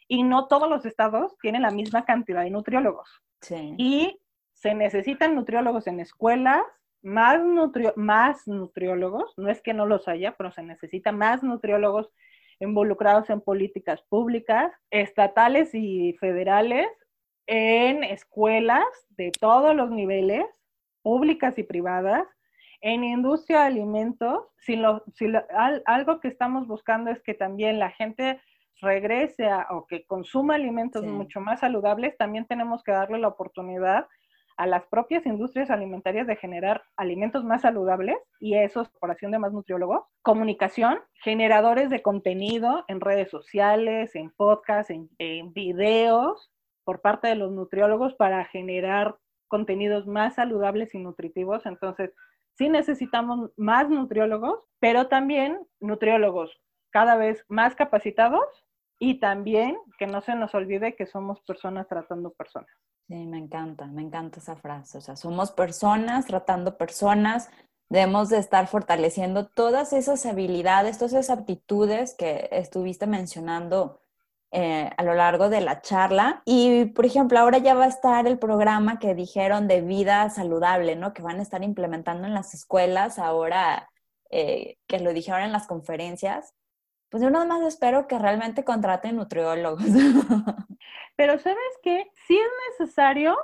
Y 0.07 0.23
no 0.23 0.47
todos 0.47 0.69
los 0.69 0.85
estados 0.87 1.37
tienen 1.41 1.63
la 1.63 1.71
misma 1.71 2.05
cantidad 2.05 2.43
de 2.43 2.51
nutriólogos. 2.51 3.23
Sí. 3.41 3.75
Y 3.79 4.21
se 4.53 4.75
necesitan 4.75 5.35
nutriólogos 5.35 5.87
en 5.87 6.01
escuelas, 6.01 6.63
más, 7.03 7.41
más 7.97 8.49
nutriólogos, 8.49 9.35
no 9.37 9.51
es 9.51 9.61
que 9.61 9.75
no 9.75 9.87
los 9.87 10.09
haya, 10.09 10.37
pero 10.37 10.53
se 10.53 10.63
necesita 10.63 11.13
más 11.13 11.43
nutriólogos 11.43 12.11
involucrados 12.65 13.31
en 13.31 13.41
políticas 13.41 14.03
públicas, 14.03 14.73
estatales 14.91 15.75
y 15.75 16.15
federales, 16.15 16.89
en 17.47 18.03
escuelas 18.05 18.85
de 19.11 19.31
todos 19.31 19.75
los 19.77 19.91
niveles, 19.91 20.47
públicas 21.03 21.59
y 21.59 21.63
privadas, 21.63 22.27
en 22.81 23.05
industria 23.05 23.61
de 23.61 23.67
alimentos. 23.67 24.45
Si 24.59 24.81
algo 25.85 26.21
que 26.21 26.29
estamos 26.29 26.67
buscando 26.67 27.11
es 27.11 27.23
que 27.23 27.35
también 27.35 27.79
la 27.79 27.91
gente 27.91 28.41
regrese 28.81 29.49
o 29.71 29.87
que 29.87 30.05
consuma 30.07 30.57
alimentos 30.57 31.05
mucho 31.05 31.41
más 31.41 31.61
saludables, 31.61 32.17
también 32.17 32.47
tenemos 32.47 32.83
que 32.83 32.93
darle 32.93 33.19
la 33.19 33.29
oportunidad 33.29 34.07
a 34.57 34.67
las 34.67 34.87
propias 34.87 35.27
industrias 35.27 35.71
alimentarias 35.71 36.27
de 36.27 36.37
generar 36.37 36.83
alimentos 36.97 37.45
más 37.45 37.63
saludables 37.63 38.17
y 38.41 38.55
eso 38.55 38.83
es 38.83 38.89
operación 38.95 39.33
de 39.33 39.39
más 39.39 39.53
nutriólogos, 39.53 40.05
comunicación, 40.23 41.01
generadores 41.23 41.91
de 41.91 42.03
contenido 42.03 42.85
en 42.89 43.01
redes 43.01 43.31
sociales, 43.31 44.15
en 44.15 44.31
podcasts, 44.31 44.91
en, 44.91 45.11
en 45.19 45.53
videos 45.53 46.53
por 46.85 47.01
parte 47.01 47.29
de 47.29 47.35
los 47.35 47.51
nutriólogos 47.53 48.15
para 48.15 48.45
generar 48.45 49.17
contenidos 49.49 50.07
más 50.07 50.35
saludables 50.37 50.95
y 50.95 50.99
nutritivos. 50.99 51.67
Entonces, 51.67 52.13
sí 52.55 52.69
necesitamos 52.69 53.51
más 53.57 53.89
nutriólogos, 53.89 54.61
pero 54.79 55.09
también 55.09 55.67
nutriólogos 55.81 56.61
cada 56.91 57.17
vez 57.17 57.45
más 57.49 57.75
capacitados 57.75 58.45
y 58.99 59.19
también 59.19 59.77
que 59.99 60.07
no 60.07 60.21
se 60.21 60.35
nos 60.35 60.55
olvide 60.55 60.95
que 60.95 61.07
somos 61.07 61.41
personas 61.43 61.89
tratando 61.89 62.33
personas. 62.33 62.71
Sí, 63.09 63.27
me 63.27 63.37
encanta, 63.39 63.87
me 63.87 64.03
encanta 64.03 64.39
esa 64.41 64.57
frase. 64.57 64.99
O 64.99 65.01
sea, 65.03 65.17
somos 65.17 65.53
personas 65.53 66.25
tratando 66.27 66.79
personas, 66.79 67.51
debemos 67.91 68.31
de 68.31 68.39
estar 68.39 68.67
fortaleciendo 68.67 69.47
todas 69.47 69.93
esas 69.93 70.25
habilidades, 70.25 70.97
todas 70.97 71.13
esas 71.13 71.39
aptitudes 71.39 72.15
que 72.15 72.49
estuviste 72.51 73.07
mencionando 73.07 74.01
eh, 74.53 74.91
a 74.97 75.03
lo 75.03 75.15
largo 75.15 75.51
de 75.51 75.61
la 75.61 75.83
charla. 75.83 76.43
Y, 76.47 76.87
por 76.87 77.05
ejemplo, 77.05 77.39
ahora 77.39 77.59
ya 77.59 77.75
va 77.75 77.85
a 77.85 77.89
estar 77.89 78.27
el 78.27 78.39
programa 78.39 78.99
que 78.99 79.15
dijeron 79.15 79.69
de 79.69 79.83
vida 79.83 80.31
saludable, 80.31 80.97
¿no? 80.97 81.13
Que 81.13 81.23
van 81.23 81.41
a 81.41 81.43
estar 81.43 81.63
implementando 81.63 82.27
en 82.27 82.33
las 82.35 82.55
escuelas 82.55 83.19
ahora, 83.19 83.91
eh, 84.31 84.79
que 84.87 85.01
lo 85.01 85.13
dijeron 85.13 85.43
en 85.43 85.53
las 85.53 85.67
conferencias. 85.67 86.55
Pues 87.11 87.23
yo 87.23 87.31
nada 87.31 87.45
más 87.45 87.63
espero 87.63 88.07
que 88.09 88.19
realmente 88.19 88.65
contraten 88.65 89.17
nutriólogos. 89.17 89.83
Pero 91.17 91.39
sabes 91.39 91.59
que 91.83 92.11
sí 92.27 92.37
es 92.37 92.51
necesario, 92.79 93.37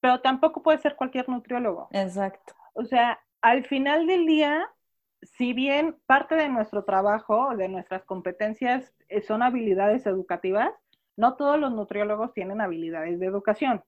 pero 0.00 0.20
tampoco 0.20 0.62
puede 0.62 0.78
ser 0.78 0.96
cualquier 0.96 1.28
nutriólogo. 1.28 1.88
Exacto. 1.92 2.54
O 2.74 2.84
sea, 2.84 3.20
al 3.40 3.64
final 3.64 4.06
del 4.06 4.26
día, 4.26 4.68
si 5.22 5.52
bien 5.52 5.96
parte 6.06 6.34
de 6.34 6.48
nuestro 6.48 6.84
trabajo, 6.84 7.56
de 7.56 7.68
nuestras 7.68 8.04
competencias 8.04 8.92
eh, 9.08 9.20
son 9.22 9.42
habilidades 9.42 10.06
educativas, 10.06 10.70
no 11.16 11.36
todos 11.36 11.58
los 11.58 11.72
nutriólogos 11.72 12.32
tienen 12.32 12.60
habilidades 12.60 13.20
de 13.20 13.26
educación. 13.26 13.84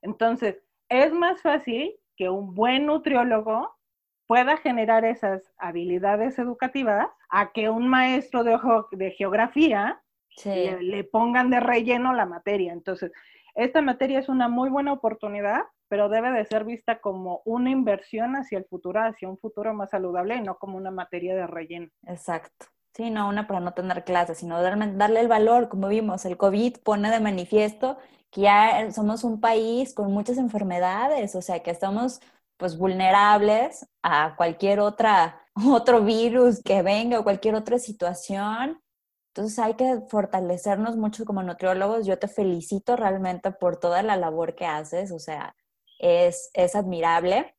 Entonces, 0.00 0.62
es 0.88 1.12
más 1.12 1.42
fácil 1.42 1.94
que 2.16 2.28
un 2.28 2.54
buen 2.54 2.86
nutriólogo 2.86 3.76
pueda 4.26 4.56
generar 4.56 5.04
esas 5.04 5.52
habilidades 5.58 6.38
educativas 6.38 7.08
a 7.28 7.52
que 7.52 7.68
un 7.68 7.88
maestro 7.88 8.44
de, 8.44 8.58
de 8.92 9.10
geografía 9.12 10.01
le, 10.44 11.04
pongan 11.04 11.50
de 11.50 11.60
relleno 11.60 12.12
la 12.14 12.26
materia. 12.26 12.72
Entonces, 12.72 13.12
esta 13.54 13.82
materia 13.82 14.18
es 14.18 14.28
una 14.28 14.48
muy 14.48 14.70
buena 14.70 14.92
oportunidad, 14.92 15.62
pero 15.88 16.08
debe 16.08 16.30
de 16.30 16.44
ser 16.46 16.64
vista 16.64 17.00
como 17.00 17.42
una 17.44 17.70
inversión 17.70 18.34
hacia 18.36 18.58
el 18.58 18.64
futuro, 18.64 19.00
hacia 19.02 19.28
un 19.28 19.38
futuro 19.38 19.74
más 19.74 19.90
saludable 19.90 20.36
y 20.36 20.40
no 20.40 20.56
como 20.56 20.76
una 20.76 20.90
materia 20.90 21.34
de 21.34 21.46
relleno. 21.46 21.88
Exacto. 22.06 22.66
Sí, 22.94 23.10
no 23.10 23.28
una 23.28 23.46
para 23.46 23.60
no 23.60 23.72
tener 23.72 24.04
clases, 24.04 24.38
sino 24.38 24.60
darle 24.62 25.20
el 25.20 25.28
valor, 25.28 25.68
como 25.68 25.88
vimos, 25.88 26.26
el 26.26 26.36
COVID 26.36 26.78
pone 26.84 27.10
de 27.10 27.20
manifiesto 27.20 27.96
que 28.30 28.42
ya 28.42 28.90
somos 28.90 29.24
un 29.24 29.40
país 29.40 29.94
con 29.94 30.12
muchas 30.12 30.38
enfermedades, 30.38 31.34
o 31.34 31.42
sea, 31.42 31.62
que 31.62 31.70
estamos 31.70 32.20
pues 32.56 32.78
vulnerables 32.78 33.86
a 34.02 34.34
cualquier 34.36 34.80
otra 34.80 35.38
otro 35.68 36.02
virus 36.02 36.62
que 36.62 36.82
venga 36.82 37.20
o 37.20 37.24
cualquier 37.24 37.54
otra 37.54 37.78
situación 37.78 38.81
entonces 39.34 39.58
hay 39.58 39.74
que 39.74 40.02
fortalecernos 40.08 40.98
mucho 40.98 41.24
como 41.24 41.42
nutriólogos. 41.42 42.04
Yo 42.04 42.18
te 42.18 42.28
felicito 42.28 42.96
realmente 42.96 43.50
por 43.50 43.78
toda 43.78 44.02
la 44.02 44.16
labor 44.16 44.54
que 44.54 44.66
haces, 44.66 45.10
o 45.10 45.18
sea, 45.18 45.56
es, 45.98 46.50
es 46.52 46.76
admirable. 46.76 47.54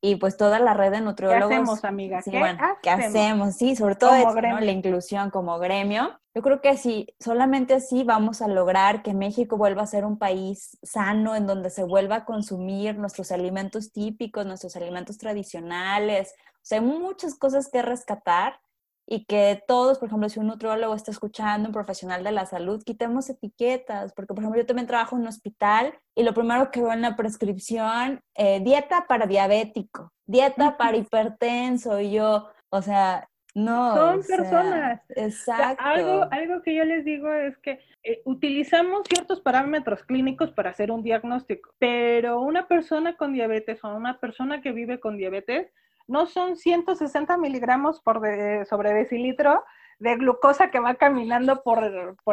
Y 0.00 0.16
pues 0.16 0.36
toda 0.36 0.58
la 0.58 0.74
red 0.74 0.90
de 0.90 1.00
nutriólogos. 1.00 1.48
¿Qué 1.48 1.54
hacemos, 1.54 1.84
amiga? 1.84 2.22
¿Qué, 2.22 2.58
¿qué 2.82 2.90
hacemos? 2.90 3.54
Sí, 3.54 3.76
sobre 3.76 3.94
todo 3.94 4.10
la 4.12 4.70
inclusión 4.72 5.30
como 5.30 5.58
gremio. 5.60 6.20
Yo 6.34 6.42
creo 6.42 6.60
que 6.60 6.76
sí, 6.76 7.06
solamente 7.20 7.74
así 7.74 8.02
vamos 8.02 8.42
a 8.42 8.48
lograr 8.48 9.02
que 9.02 9.14
México 9.14 9.56
vuelva 9.56 9.82
a 9.82 9.86
ser 9.86 10.04
un 10.04 10.18
país 10.18 10.76
sano, 10.82 11.36
en 11.36 11.46
donde 11.46 11.70
se 11.70 11.84
vuelva 11.84 12.16
a 12.16 12.24
consumir 12.24 12.98
nuestros 12.98 13.30
alimentos 13.30 13.92
típicos, 13.92 14.44
nuestros 14.44 14.74
alimentos 14.76 15.18
tradicionales. 15.18 16.34
O 16.56 16.58
sea, 16.62 16.80
hay 16.80 16.84
muchas 16.84 17.36
cosas 17.36 17.68
que 17.68 17.80
rescatar 17.80 18.60
y 19.06 19.24
que 19.24 19.62
todos, 19.68 19.98
por 19.98 20.08
ejemplo, 20.08 20.28
si 20.28 20.40
un 20.40 20.48
nutriólogo 20.48 20.94
está 20.94 21.12
escuchando, 21.12 21.68
un 21.68 21.72
profesional 21.72 22.24
de 22.24 22.32
la 22.32 22.44
salud, 22.44 22.82
quitemos 22.84 23.30
etiquetas, 23.30 24.12
porque, 24.12 24.34
por 24.34 24.42
ejemplo, 24.42 24.60
yo 24.60 24.66
también 24.66 24.88
trabajo 24.88 25.14
en 25.14 25.22
un 25.22 25.28
hospital 25.28 25.94
y 26.14 26.24
lo 26.24 26.34
primero 26.34 26.70
que 26.72 26.80
veo 26.80 26.92
en 26.92 27.02
la 27.02 27.14
prescripción, 27.14 28.20
eh, 28.34 28.60
dieta 28.60 29.06
para 29.08 29.26
diabético, 29.26 30.12
dieta 30.26 30.76
para 30.76 30.96
hipertenso, 30.96 32.00
y 32.00 32.12
yo, 32.12 32.48
o 32.70 32.82
sea, 32.82 33.28
no. 33.56 33.94
Son 33.94 34.22
personas. 34.22 35.00
exacto. 35.08 35.82
algo, 35.82 36.26
algo 36.30 36.62
que 36.62 36.74
yo 36.74 36.84
les 36.84 37.06
digo 37.06 37.32
es 37.32 37.56
que 37.58 37.80
eh, 38.02 38.20
utilizamos 38.26 39.02
ciertos 39.08 39.40
parámetros 39.40 40.02
clínicos 40.02 40.50
para 40.50 40.70
hacer 40.70 40.90
un 40.90 41.02
diagnóstico, 41.02 41.70
pero 41.78 42.40
una 42.40 42.68
persona 42.68 43.16
con 43.16 43.32
diabetes 43.32 43.82
o 43.82 43.94
una 43.94 44.20
persona 44.20 44.60
que 44.60 44.72
vive 44.72 45.00
con 45.00 45.16
diabetes, 45.16 45.72
no 46.06 46.26
son 46.26 46.56
160 46.56 47.36
miligramos 47.36 48.00
por 48.00 48.20
sobre 48.66 48.94
decilitro 48.94 49.64
de 49.98 50.16
glucosa 50.16 50.70
que 50.70 50.80
va 50.80 50.94
caminando 50.94 51.62
por, 51.62 51.82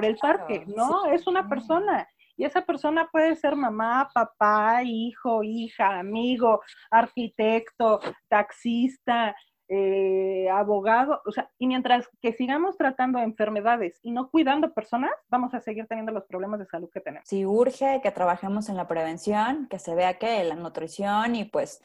el 0.03 0.17
parque, 0.17 0.65
¿no? 0.67 1.05
Es 1.05 1.27
una 1.27 1.47
persona. 1.47 2.07
Y 2.35 2.45
esa 2.45 2.61
persona 2.61 3.07
puede 3.11 3.35
ser 3.35 3.55
mamá, 3.55 4.09
papá, 4.13 4.83
hijo, 4.83 5.43
hija, 5.43 5.99
amigo, 5.99 6.61
arquitecto, 6.89 7.99
taxista, 8.27 9.35
eh, 9.69 10.49
abogado, 10.51 11.21
o 11.25 11.31
sea, 11.31 11.49
y 11.57 11.67
mientras 11.67 12.09
que 12.21 12.33
sigamos 12.33 12.77
tratando 12.77 13.19
enfermedades 13.19 13.99
y 14.03 14.11
no 14.11 14.29
cuidando 14.29 14.73
personas, 14.73 15.11
vamos 15.29 15.53
a 15.53 15.61
seguir 15.61 15.87
teniendo 15.87 16.11
los 16.11 16.25
problemas 16.25 16.59
de 16.59 16.65
salud 16.65 16.89
que 16.93 16.99
tenemos. 16.99 17.27
Sí, 17.27 17.45
urge 17.45 18.01
que 18.03 18.11
trabajemos 18.11 18.67
en 18.67 18.77
la 18.77 18.87
prevención, 18.87 19.67
que 19.69 19.79
se 19.79 19.95
vea 19.95 20.19
que 20.19 20.43
la 20.43 20.55
nutrición 20.55 21.35
y 21.35 21.45
pues 21.45 21.81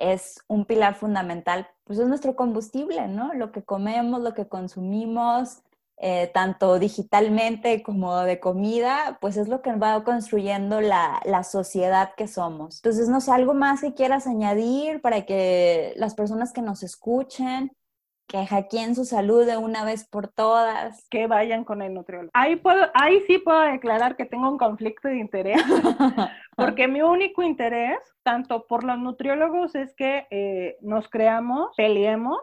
es 0.00 0.40
un 0.48 0.64
pilar 0.64 0.94
fundamental, 0.94 1.68
pues 1.84 1.98
es 1.98 2.06
nuestro 2.08 2.34
combustible, 2.34 3.06
¿no? 3.08 3.34
Lo 3.34 3.52
que 3.52 3.62
comemos, 3.62 4.20
lo 4.22 4.34
que 4.34 4.48
consumimos, 4.48 5.62
eh, 6.02 6.30
tanto 6.32 6.78
digitalmente 6.78 7.82
como 7.82 8.20
de 8.20 8.40
comida, 8.40 9.18
pues 9.20 9.36
es 9.36 9.48
lo 9.48 9.60
que 9.60 9.72
va 9.74 10.02
construyendo 10.02 10.80
la, 10.80 11.20
la, 11.26 11.44
sociedad 11.44 12.14
que 12.16 12.26
somos. 12.26 12.76
Entonces, 12.76 13.10
no 13.10 13.20
sé, 13.20 13.32
algo 13.32 13.52
más 13.52 13.82
que 13.82 13.92
quieras 13.92 14.26
añadir 14.26 15.02
para 15.02 15.26
que 15.26 15.92
las 15.96 16.14
personas 16.14 16.54
que 16.54 16.62
nos 16.62 16.82
escuchen 16.82 17.76
que 18.30 18.46
hackeen 18.46 18.94
su 18.94 19.04
salud 19.04 19.44
de 19.44 19.56
una 19.56 19.84
vez 19.84 20.08
por 20.08 20.28
todas. 20.28 21.06
Que 21.08 21.26
vayan 21.26 21.64
con 21.64 21.82
el 21.82 21.92
nutriólogo. 21.92 22.30
Ahí, 22.32 22.56
puedo, 22.56 22.86
ahí 22.94 23.20
sí 23.26 23.38
puedo 23.38 23.60
declarar 23.60 24.16
que 24.16 24.24
tengo 24.24 24.48
un 24.48 24.58
conflicto 24.58 25.08
de 25.08 25.18
interés, 25.18 25.60
porque 26.56 26.86
mi 26.86 27.02
único 27.02 27.42
interés, 27.42 27.98
tanto 28.22 28.66
por 28.66 28.84
los 28.84 28.98
nutriólogos, 28.98 29.74
es 29.74 29.92
que 29.94 30.26
eh, 30.30 30.76
nos 30.80 31.08
creamos, 31.08 31.74
peleemos 31.76 32.38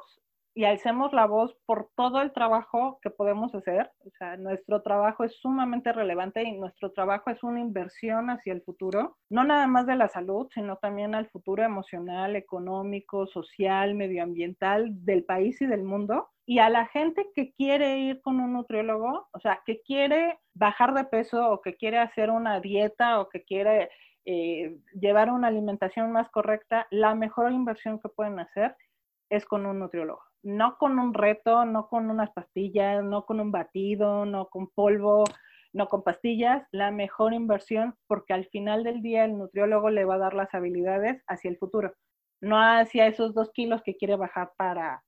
y 0.58 0.65
alcemos 0.65 1.13
la 1.13 1.28
voz 1.28 1.56
por 1.67 1.91
todo 1.96 2.20
el 2.20 2.34
trabajo 2.34 2.98
que 3.04 3.12
podemos 3.12 3.54
hacer. 3.54 3.91
O 4.00 4.10
sea, 4.17 4.38
nuestro 4.38 4.82
trabajo 4.82 5.24
es 5.24 5.36
sumamente 5.39 5.93
relevante 5.93 6.41
y 6.41 6.58
nuestro 6.58 6.91
trabajo 6.93 7.30
es 7.30 7.43
una 7.43 7.60
inversión 7.60 8.32
hacia 8.32 8.54
el 8.54 8.63
futuro, 8.63 9.17
no 9.30 9.43
nada 9.43 9.67
más 9.67 9.86
de 9.86 9.96
la 9.96 10.10
salud, 10.10 10.48
sino 10.52 10.78
también 10.78 11.13
al 11.13 11.30
futuro 11.30 11.63
emocional, 11.63 12.36
económico, 12.36 13.28
social, 13.28 13.93
medioambiental 13.93 14.88
del 15.06 15.26
país 15.26 15.62
y 15.62 15.67
del 15.67 15.84
mundo. 15.84 16.30
Y 16.48 16.58
a 16.58 16.70
la 16.70 16.88
gente 16.88 17.28
que 17.36 17.54
quiere 17.54 18.00
ir 18.00 18.24
con 18.24 18.39
un 18.39 18.54
nutriólogo, 18.54 19.28
o 19.32 19.39
sea, 19.39 19.62
que 19.63 19.84
quiere 19.84 20.39
bajar 20.56 20.96
de 20.96 21.04
peso 21.04 21.52
o 21.52 21.62
que 21.62 21.76
quiere 21.76 22.00
hacer 22.00 22.32
una 22.32 22.62
dieta 22.62 23.20
o 23.22 23.30
que 23.30 23.43
quiere 23.43 23.91
eh, 24.26 24.80
llevar 25.00 25.30
una 25.30 25.50
alimentación 25.50 26.12
más 26.12 26.32
correcta, 26.32 26.88
la 26.89 27.13
mejor 27.13 27.52
inversión 27.52 28.00
que 28.00 28.10
pueden 28.10 28.39
hacer 28.39 28.76
es 29.30 29.46
con 29.46 29.67
un 29.67 29.78
nutriólogo 29.78 30.27
no 30.48 30.78
con 30.78 30.98
un 30.98 31.14
reto, 31.14 31.66
no 31.66 31.90
con 31.90 32.10
unas 32.10 32.32
pastillas, 32.32 33.04
no 33.04 33.26
con 33.26 33.42
un 33.42 33.52
batido, 33.52 34.26
no 34.26 34.48
con 34.48 34.70
polvo, 34.70 35.26
no 35.74 35.88
con 35.88 36.04
pastillas, 36.04 36.66
la 36.72 36.90
mejor 36.90 37.34
inversión 37.34 37.96
porque 38.08 38.34
al 38.34 38.46
final 38.46 38.86
del 38.86 39.02
día 39.02 39.26
el 39.26 39.38
nutriólogo 39.38 39.90
le 39.90 40.06
va 40.06 40.16
a 40.16 40.20
dar 40.20 40.34
las 40.34 40.54
habilidades 40.54 41.22
hacia 41.28 41.50
el 41.50 41.58
futuro, 41.58 41.94
no 42.40 42.58
hacia 42.62 43.08
esos 43.08 43.34
dos 43.34 43.52
kilos 43.52 43.82
que 43.84 43.98
quiere 43.98 44.16
bajar 44.16 44.54
para 44.58 45.04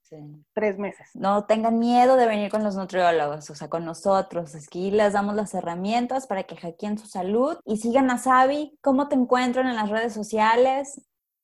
tres 0.53 0.77
meses. 0.77 1.09
No 1.13 1.45
tengan 1.45 1.79
miedo 1.79 2.17
de 2.17 2.27
venir 2.27 2.51
con 2.51 2.63
los 2.65 2.75
nutriólogos, 2.75 3.49
o 3.49 3.55
sea, 3.55 3.69
con 3.69 3.85
nosotros. 3.85 4.55
Aquí 4.55 4.91
les 4.91 5.13
damos 5.13 5.35
las 5.35 5.53
herramientas 5.53 6.27
para 6.27 6.43
que 6.43 6.57
hackeen 6.57 6.97
su 6.97 7.07
salud 7.07 7.57
y 7.65 7.77
sigan 7.77 8.11
a 8.11 8.17
Sabi. 8.17 8.77
¿Cómo 8.81 9.07
te 9.07 9.15
encuentran 9.15 9.67
en 9.67 9.77
las 9.77 9.89
redes 9.89 10.13
sociales? 10.13 11.01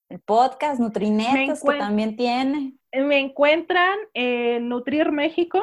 El 0.09 0.19
podcast, 0.19 0.81
Nutrinetos, 0.81 1.61
que 1.61 1.77
también 1.77 2.15
tiene 2.17 2.77
me 3.03 3.19
encuentran 3.19 3.97
en 4.13 4.69
Nutrir 4.69 5.11
México, 5.11 5.61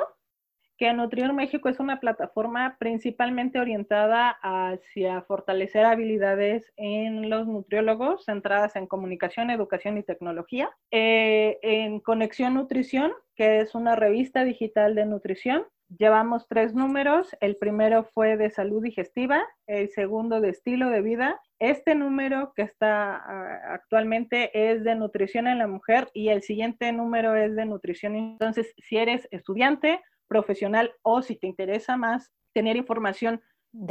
que 0.77 0.93
Nutrir 0.93 1.33
México 1.33 1.69
es 1.69 1.79
una 1.79 2.01
plataforma 2.01 2.77
principalmente 2.79 3.61
orientada 3.61 4.37
hacia 4.43 5.23
fortalecer 5.23 5.85
habilidades 5.85 6.73
en 6.77 7.31
los 7.31 7.47
nutriólogos, 7.47 8.25
centradas 8.25 8.75
en 8.75 8.87
comunicación, 8.87 9.51
educación 9.51 9.97
y 9.97 10.03
tecnología. 10.03 10.71
Eh, 10.91 11.59
en 11.63 12.01
Conexión 12.01 12.55
Nutrición, 12.55 13.13
que 13.37 13.61
es 13.61 13.75
una 13.75 13.95
revista 13.95 14.45
digital 14.45 14.95
de 14.95 15.07
nutrición, 15.07 15.67
llevamos 15.99 16.47
tres 16.49 16.75
números. 16.75 17.37
El 17.41 17.57
primero 17.57 18.05
fue 18.05 18.37
de 18.37 18.51
salud 18.51 18.83
digestiva, 18.83 19.43
el 19.67 19.91
segundo 19.91 20.41
de 20.41 20.51
estilo 20.51 20.91
de 20.91 21.03
vida. 21.03 21.41
Este 21.59 21.95
número 21.95 22.53
que 22.55 22.63
está 22.63 23.17
ah, 23.17 23.75
actualmente 23.75 24.51
es 24.73 24.85
de 24.85 24.95
nutrición 24.95 25.47
en 25.47 25.59
la 25.59 25.67
mujer 25.67 26.11
y 26.13 26.29
el 26.29 26.43
siguiente 26.43 26.93
número 26.93 27.35
es 27.37 27.55
de 27.55 27.65
nutrición. 27.65 28.17
Entonces, 28.17 28.75
si 28.79 28.97
eres 28.97 29.29
estudiante, 29.31 30.01
profesional 30.29 30.93
o 31.03 31.21
si 31.21 31.37
te 31.37 31.47
interesa 31.47 31.97
más 31.97 32.33
tener 32.55 32.77
información 32.77 33.43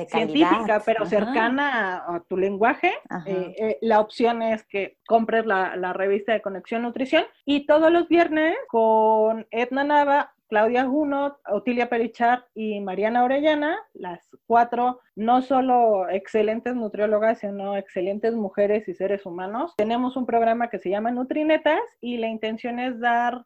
científica, 0.08 0.82
pero 0.86 1.06
cercana 1.06 2.04
a, 2.08 2.24
tu 2.28 2.38
lenguaje, 2.38 2.94
eh, 3.26 3.56
eh, 3.58 3.78
la 3.82 4.00
opción 4.00 4.42
es 4.42 4.64
que 4.68 4.98
compres 5.08 5.46
la, 5.46 5.76
la, 5.76 5.94
revista 5.94 6.34
de 6.34 6.42
Conexión 6.42 6.84
Nutrición 6.84 7.24
y 7.46 7.66
todos 7.66 7.92
los 7.92 8.08
viernes 8.08 8.56
con 8.68 9.48
Edna 9.50 9.84
Nava 9.84 10.34
Claudia 10.52 10.86
Junot, 10.86 11.38
Otilia 11.48 11.88
Perichar 11.88 12.46
y 12.54 12.82
Mariana 12.82 13.24
Orellana, 13.24 13.80
las 13.94 14.20
cuatro 14.46 15.00
no 15.16 15.42
solo 15.42 16.10
excelentes 16.10 16.76
nutriólogas, 16.76 17.40
sino 17.40 17.78
excelentes 17.78 18.34
mujeres 18.34 18.86
y 18.90 18.94
seres 18.94 19.26
humanos. 19.26 19.74
Tenemos 19.78 20.18
un 20.18 20.26
programa 20.26 20.70
que 20.70 20.80
se 20.80 20.90
llama 20.90 21.10
Nutrinetas 21.10 21.80
y 22.02 22.18
la 22.18 22.28
intención 22.28 22.80
es 22.80 23.00
dar 23.00 23.46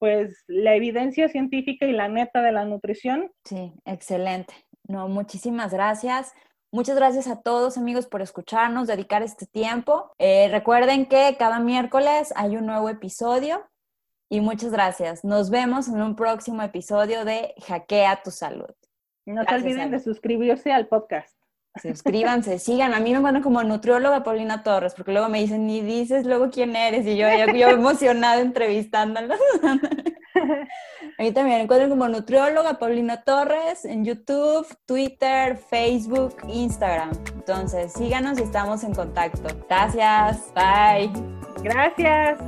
pues 0.00 0.42
la 0.48 0.74
evidencia 0.74 1.28
científica 1.28 1.86
y 1.86 1.92
la 1.92 2.08
neta 2.08 2.42
de 2.42 2.50
la 2.50 2.64
nutrición. 2.64 3.30
Sí, 3.44 3.72
excelente. 3.84 4.52
No, 4.88 5.06
muchísimas 5.06 5.72
gracias. 5.72 6.34
Muchas 6.72 6.96
gracias 6.96 7.28
a 7.28 7.40
todos 7.40 7.78
amigos 7.78 8.08
por 8.08 8.20
escucharnos, 8.20 8.88
dedicar 8.88 9.22
este 9.22 9.46
tiempo. 9.46 10.10
Eh, 10.18 10.48
recuerden 10.50 11.06
que 11.06 11.36
cada 11.38 11.60
miércoles 11.60 12.32
hay 12.34 12.56
un 12.56 12.66
nuevo 12.66 12.88
episodio 12.88 13.62
y 14.32 14.40
muchas 14.40 14.72
gracias. 14.72 15.24
Nos 15.24 15.50
vemos 15.50 15.88
en 15.88 16.00
un 16.00 16.16
próximo 16.16 16.62
episodio 16.62 17.26
de 17.26 17.54
Hackea 17.66 18.22
tu 18.24 18.30
Salud. 18.30 18.74
No 19.26 19.44
se 19.44 19.54
olviden 19.54 19.90
de 19.90 20.00
suscribirse 20.00 20.72
al 20.72 20.88
podcast. 20.88 21.36
Suscríbanse, 21.82 22.58
sigan. 22.58 22.94
A 22.94 23.00
mí 23.00 23.10
me 23.10 23.18
encuentran 23.18 23.42
como 23.42 23.62
nutrióloga 23.62 24.22
Paulina 24.22 24.62
Torres, 24.62 24.94
porque 24.94 25.12
luego 25.12 25.28
me 25.28 25.38
dicen, 25.38 25.66
ni 25.66 25.82
dices 25.82 26.24
luego 26.24 26.48
quién 26.50 26.74
eres. 26.74 27.06
Y 27.06 27.18
yo, 27.18 27.26
yo, 27.28 27.52
yo 27.52 27.68
emocionada 27.68 28.40
entrevistándolos. 28.40 29.38
A 29.64 31.22
mí 31.22 31.32
también 31.32 31.58
me 31.58 31.62
encuentran 31.64 31.90
como 31.90 32.08
nutrióloga 32.08 32.78
Paulina 32.78 33.24
Torres 33.24 33.84
en 33.84 34.02
YouTube, 34.02 34.66
Twitter, 34.86 35.58
Facebook, 35.58 36.38
Instagram. 36.48 37.10
Entonces, 37.34 37.92
síganos 37.92 38.38
y 38.38 38.44
estamos 38.44 38.82
en 38.82 38.94
contacto. 38.94 39.54
Gracias. 39.68 40.50
Bye. 40.54 41.12
Gracias. 41.62 42.38